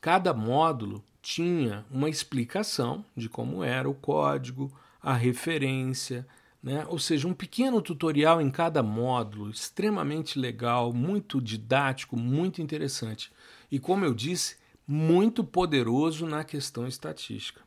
cada 0.00 0.34
módulo 0.34 1.02
tinha 1.22 1.86
uma 1.90 2.10
explicação 2.10 3.04
de 3.16 3.28
como 3.28 3.64
era 3.64 3.88
o 3.88 3.94
código, 3.94 4.70
a 5.00 5.14
referência, 5.14 6.26
né? 6.62 6.84
ou 6.88 6.98
seja, 6.98 7.26
um 7.26 7.32
pequeno 7.32 7.80
tutorial 7.80 8.40
em 8.40 8.50
cada 8.50 8.82
módulo, 8.82 9.50
extremamente 9.50 10.38
legal, 10.38 10.92
muito 10.92 11.40
didático, 11.40 12.16
muito 12.16 12.60
interessante. 12.60 13.32
E 13.70 13.78
como 13.78 14.04
eu 14.04 14.12
disse, 14.12 14.56
muito 14.86 15.42
poderoso 15.42 16.26
na 16.26 16.44
questão 16.44 16.86
estatística. 16.86 17.62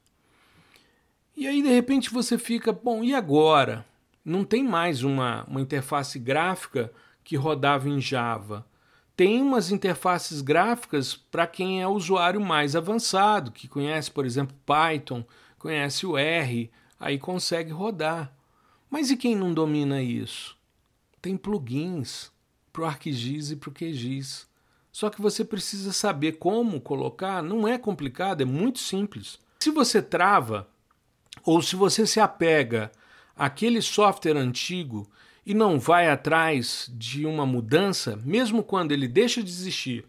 E 1.36 1.48
aí, 1.48 1.62
de 1.62 1.70
repente, 1.70 2.10
você 2.12 2.38
fica, 2.38 2.72
bom, 2.72 3.04
e 3.04 3.14
agora? 3.14 3.86
Não 4.24 4.46
tem 4.46 4.64
mais 4.64 5.04
uma, 5.04 5.44
uma 5.46 5.62
interface 5.62 6.18
gráfica 6.18 6.92
que 7.26 7.36
rodava 7.36 7.90
em 7.90 8.00
Java. 8.00 8.66
Tem 9.18 9.42
umas 9.42 9.72
interfaces 9.72 10.42
gráficas 10.42 11.16
para 11.16 11.48
quem 11.48 11.82
é 11.82 11.88
usuário 11.88 12.40
mais 12.40 12.76
avançado, 12.76 13.52
que 13.52 13.68
conhece, 13.68 14.12
por 14.12 14.26
exemplo, 14.26 14.56
Python, 14.66 15.26
conhece 15.58 16.06
o 16.06 16.18
R, 16.18 16.72
aí 17.00 17.18
consegue 17.18 17.72
rodar. 17.72 18.32
Mas 18.90 19.10
e 19.10 19.18
quem 19.18 19.36
não 19.36 19.54
domina 19.54 20.02
isso? 20.02 20.56
Tem 21.22 21.36
plugins 21.36 22.32
para 22.72 22.84
o 22.84 22.86
ArcGIS 22.86 23.52
e 23.52 23.56
para 23.56 23.70
o 23.70 23.74
QGIS. 23.74 24.48
Só 24.92 25.10
que 25.10 25.22
você 25.22 25.44
precisa 25.44 25.92
saber 25.92 26.34
como 26.34 26.80
colocar, 26.80 27.42
não 27.42 27.68
é 27.68 27.78
complicado, 27.78 28.42
é 28.42 28.46
muito 28.46 28.80
simples. 28.80 29.40
Se 29.60 29.72
você 29.72 30.02
trava 30.02 30.68
ou 31.44 31.62
se 31.62 31.76
você 31.76 32.06
se 32.06 32.20
apega 32.20 32.92
àquele 33.36 33.82
software 33.82 34.38
antigo 34.38 35.10
e 35.46 35.54
não 35.54 35.80
vai 35.80 36.10
atrás 36.10 36.90
de 36.94 37.26
uma 37.26 37.46
mudança, 37.46 38.16
mesmo 38.24 38.64
quando 38.64 38.92
ele 38.92 39.08
deixa 39.08 39.44
de 39.44 39.50
existir 39.50 40.06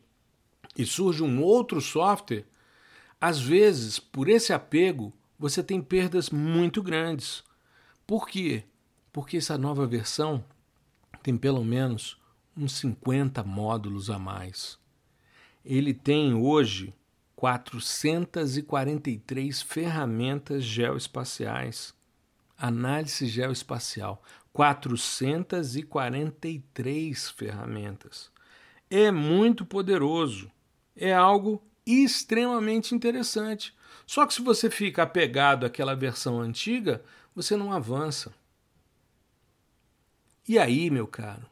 e 0.77 0.85
surge 0.85 1.23
um 1.23 1.43
outro 1.43 1.81
software, 1.81 2.45
às 3.21 3.41
vezes, 3.41 3.99
por 3.99 4.29
esse 4.29 4.53
apego, 4.53 5.13
você 5.39 5.63
tem 5.63 5.81
perdas 5.81 6.31
muito 6.31 6.83
grandes. 6.83 7.45
Por 8.07 8.29
quê? 8.29 8.65
Porque 9.13 9.39
essa 9.39 9.57
nova 9.57 9.87
versão 9.87 10.45
tem 11.23 11.37
pelo 11.37 11.65
menos 11.65 12.21
uns 12.57 12.73
50 12.75 13.43
módulos 13.43 14.11
a 14.11 14.19
mais. 14.19 14.79
Ele 15.65 15.93
tem 15.93 16.35
hoje 16.35 16.95
443 17.35 19.63
ferramentas 19.63 20.63
geoespaciais. 20.65 21.93
Análise 22.57 23.27
geoespacial. 23.27 24.23
443 24.57 27.29
ferramentas. 27.29 28.33
É 28.89 29.11
muito 29.11 29.67
poderoso. 29.67 30.51
É 30.97 31.13
algo 31.13 31.63
extremamente 31.85 32.95
interessante. 32.95 33.75
Só 34.07 34.25
que 34.25 34.33
se 34.33 34.41
você 34.41 34.71
fica 34.71 35.03
apegado 35.03 35.67
àquela 35.67 35.95
versão 35.95 36.41
antiga, 36.41 37.05
você 37.35 37.55
não 37.55 37.71
avança. 37.71 38.33
E 40.49 40.59
aí, 40.59 40.91
meu 40.91 41.07
caro, 41.07 41.45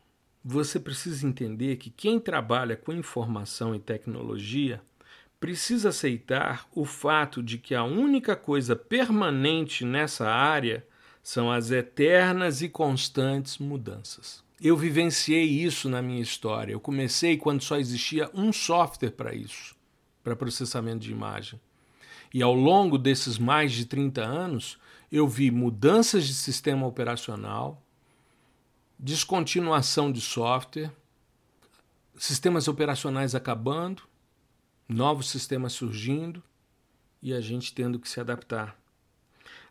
você 0.42 0.80
precisa 0.80 1.26
entender 1.26 1.76
que 1.76 1.90
quem 1.90 2.18
trabalha 2.18 2.74
com 2.74 2.90
informação 2.90 3.74
e 3.74 3.78
tecnologia 3.78 4.80
precisa 5.38 5.90
aceitar 5.90 6.66
o 6.74 6.86
fato 6.86 7.42
de 7.42 7.58
que 7.58 7.74
a 7.74 7.84
única 7.84 8.34
coisa 8.34 8.74
permanente 8.74 9.84
nessa 9.84 10.26
área 10.26 10.86
são 11.24 11.50
as 11.50 11.70
eternas 11.70 12.60
e 12.60 12.68
constantes 12.68 13.56
mudanças. 13.56 14.44
Eu 14.60 14.76
vivenciei 14.76 15.44
isso 15.44 15.88
na 15.88 16.02
minha 16.02 16.20
história. 16.20 16.72
Eu 16.74 16.78
comecei 16.78 17.38
quando 17.38 17.62
só 17.62 17.78
existia 17.78 18.30
um 18.34 18.52
software 18.52 19.10
para 19.10 19.34
isso, 19.34 19.74
para 20.22 20.36
processamento 20.36 20.98
de 20.98 21.10
imagem. 21.10 21.58
E 22.32 22.42
ao 22.42 22.52
longo 22.52 22.98
desses 22.98 23.38
mais 23.38 23.72
de 23.72 23.86
30 23.86 24.22
anos, 24.22 24.78
eu 25.10 25.26
vi 25.26 25.50
mudanças 25.50 26.26
de 26.26 26.34
sistema 26.34 26.86
operacional, 26.86 27.82
descontinuação 28.98 30.12
de 30.12 30.20
software, 30.20 30.92
sistemas 32.18 32.68
operacionais 32.68 33.34
acabando, 33.34 34.02
novos 34.86 35.30
sistemas 35.30 35.72
surgindo 35.72 36.42
e 37.22 37.32
a 37.32 37.40
gente 37.40 37.74
tendo 37.74 37.98
que 37.98 38.08
se 38.08 38.20
adaptar. 38.20 38.83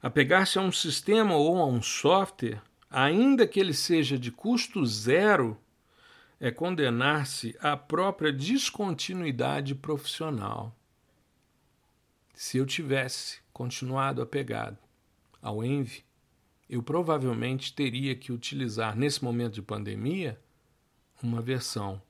Apegar-se 0.04 0.60
a 0.60 0.62
um 0.62 0.70
sistema 0.70 1.34
ou 1.34 1.58
a 1.62 1.66
um 1.66 1.82
software, 1.82 2.62
ainda 2.91 3.47
que 3.47 3.58
ele 3.58 3.74
seja 3.74 4.20
de 4.20 4.34
custo 4.34 4.86
zero, 4.86 5.58
é 6.41 6.51
condenar-se 6.51 7.56
à 7.62 7.78
própria 7.78 8.34
descontinuidade 8.34 9.74
profissional. 9.74 10.76
Se 12.36 12.58
eu 12.58 12.66
tivesse 12.66 13.39
continuado 13.54 14.22
apegado 14.22 14.78
ao 15.41 15.64
Envy, 15.64 16.04
eu 16.70 16.84
provavelmente 16.84 17.72
teria 17.74 18.14
que 18.14 18.34
utilizar, 18.34 18.97
nesse 18.97 19.24
momento 19.24 19.54
de 19.54 19.62
pandemia, 19.62 20.38
uma 21.22 21.41
versão 21.41 22.01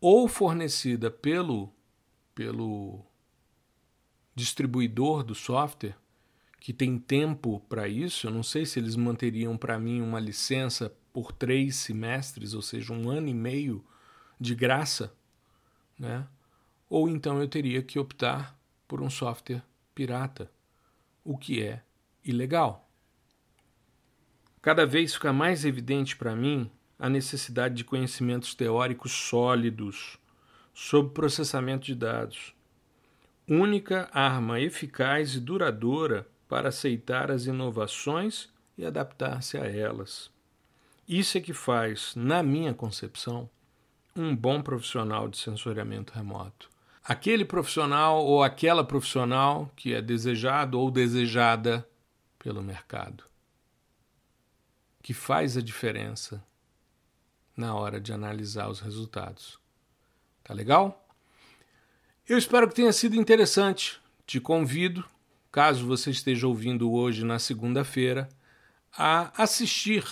ou 0.00 0.28
fornecida 0.28 1.10
pelo, 1.10 1.68
pelo 2.32 3.04
distribuidor 4.36 5.24
do 5.24 5.34
software, 5.34 5.96
que 6.60 6.74
tem 6.74 6.98
tempo 6.98 7.58
para 7.68 7.88
isso. 7.88 8.26
Eu 8.26 8.30
não 8.30 8.42
sei 8.42 8.66
se 8.66 8.78
eles 8.78 8.94
manteriam 8.94 9.56
para 9.56 9.78
mim 9.78 10.02
uma 10.02 10.20
licença 10.20 10.94
por 11.12 11.32
três 11.32 11.76
semestres, 11.76 12.52
ou 12.52 12.60
seja, 12.60 12.92
um 12.92 13.08
ano 13.08 13.28
e 13.28 13.34
meio 13.34 13.84
de 14.38 14.54
graça, 14.54 15.12
né? 15.98 16.26
ou 16.88 17.08
então 17.08 17.40
eu 17.40 17.48
teria 17.48 17.82
que 17.82 17.98
optar 17.98 18.56
por 18.86 19.00
um 19.00 19.10
software 19.10 19.62
pirata, 19.94 20.50
o 21.24 21.36
que 21.36 21.62
é 21.62 21.82
ilegal. 22.24 22.88
Cada 24.62 24.84
vez 24.84 25.14
fica 25.14 25.32
mais 25.32 25.64
evidente 25.64 26.16
para 26.16 26.36
mim 26.36 26.70
a 26.98 27.08
necessidade 27.08 27.74
de 27.74 27.84
conhecimentos 27.84 28.54
teóricos 28.54 29.12
sólidos 29.12 30.18
sobre 30.74 31.14
processamento 31.14 31.86
de 31.86 31.94
dados. 31.94 32.54
Única 33.48 34.08
arma 34.12 34.60
eficaz 34.60 35.34
e 35.34 35.40
duradoura 35.40 36.28
para 36.50 36.70
aceitar 36.70 37.30
as 37.30 37.46
inovações 37.46 38.48
e 38.76 38.84
adaptar-se 38.84 39.56
a 39.56 39.64
elas. 39.64 40.32
Isso 41.08 41.38
é 41.38 41.40
que 41.40 41.52
faz, 41.52 42.12
na 42.16 42.42
minha 42.42 42.74
concepção, 42.74 43.48
um 44.16 44.34
bom 44.34 44.60
profissional 44.60 45.28
de 45.28 45.38
sensoriamento 45.38 46.12
remoto. 46.12 46.68
Aquele 47.04 47.44
profissional 47.44 48.24
ou 48.24 48.42
aquela 48.42 48.82
profissional 48.82 49.70
que 49.76 49.94
é 49.94 50.02
desejado 50.02 50.78
ou 50.78 50.90
desejada 50.90 51.88
pelo 52.36 52.62
mercado 52.62 53.24
que 55.02 55.14
faz 55.14 55.56
a 55.56 55.62
diferença 55.62 56.44
na 57.56 57.74
hora 57.74 58.00
de 58.00 58.12
analisar 58.12 58.68
os 58.68 58.80
resultados. 58.80 59.58
Tá 60.42 60.52
legal? 60.52 61.08
Eu 62.28 62.36
espero 62.36 62.68
que 62.68 62.74
tenha 62.74 62.92
sido 62.92 63.16
interessante. 63.16 64.00
Te 64.26 64.40
convido, 64.40 65.04
caso 65.50 65.86
você 65.86 66.10
esteja 66.10 66.46
ouvindo 66.46 66.92
hoje 66.92 67.24
na 67.24 67.38
segunda-feira, 67.38 68.28
a 68.96 69.42
assistir 69.42 70.04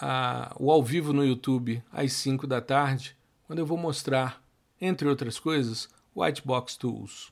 a, 0.00 0.54
o 0.58 0.70
ao 0.70 0.82
vivo 0.82 1.12
no 1.12 1.24
YouTube 1.24 1.82
às 1.92 2.12
5 2.12 2.46
da 2.46 2.60
tarde, 2.60 3.16
quando 3.46 3.58
eu 3.58 3.66
vou 3.66 3.78
mostrar, 3.78 4.42
entre 4.80 5.08
outras 5.08 5.38
coisas, 5.38 5.88
Whitebox 6.14 6.76
Tools. 6.76 7.30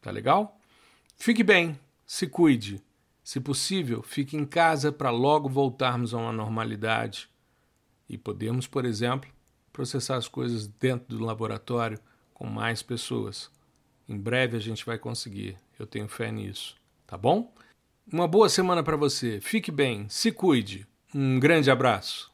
Tá 0.00 0.10
legal? 0.10 0.60
Fique 1.16 1.42
bem, 1.42 1.78
se 2.06 2.26
cuide. 2.26 2.82
Se 3.22 3.40
possível, 3.40 4.02
fique 4.02 4.36
em 4.36 4.44
casa 4.44 4.92
para 4.92 5.10
logo 5.10 5.48
voltarmos 5.48 6.12
a 6.12 6.18
uma 6.18 6.32
normalidade 6.32 7.28
e 8.06 8.18
podemos, 8.18 8.66
por 8.66 8.84
exemplo, 8.84 9.30
processar 9.72 10.16
as 10.16 10.28
coisas 10.28 10.66
dentro 10.66 11.16
do 11.16 11.24
laboratório 11.24 11.98
com 12.34 12.46
mais 12.46 12.82
pessoas. 12.82 13.50
Em 14.06 14.18
breve 14.18 14.58
a 14.58 14.60
gente 14.60 14.84
vai 14.84 14.98
conseguir, 14.98 15.56
eu 15.78 15.86
tenho 15.86 16.08
fé 16.08 16.30
nisso, 16.30 16.76
tá 17.06 17.16
bom? 17.16 17.52
Uma 18.12 18.28
boa 18.28 18.48
semana 18.48 18.82
para 18.82 18.96
você, 18.96 19.40
fique 19.40 19.70
bem, 19.70 20.06
se 20.08 20.30
cuide. 20.30 20.86
Um 21.14 21.38
grande 21.38 21.70
abraço. 21.70 22.33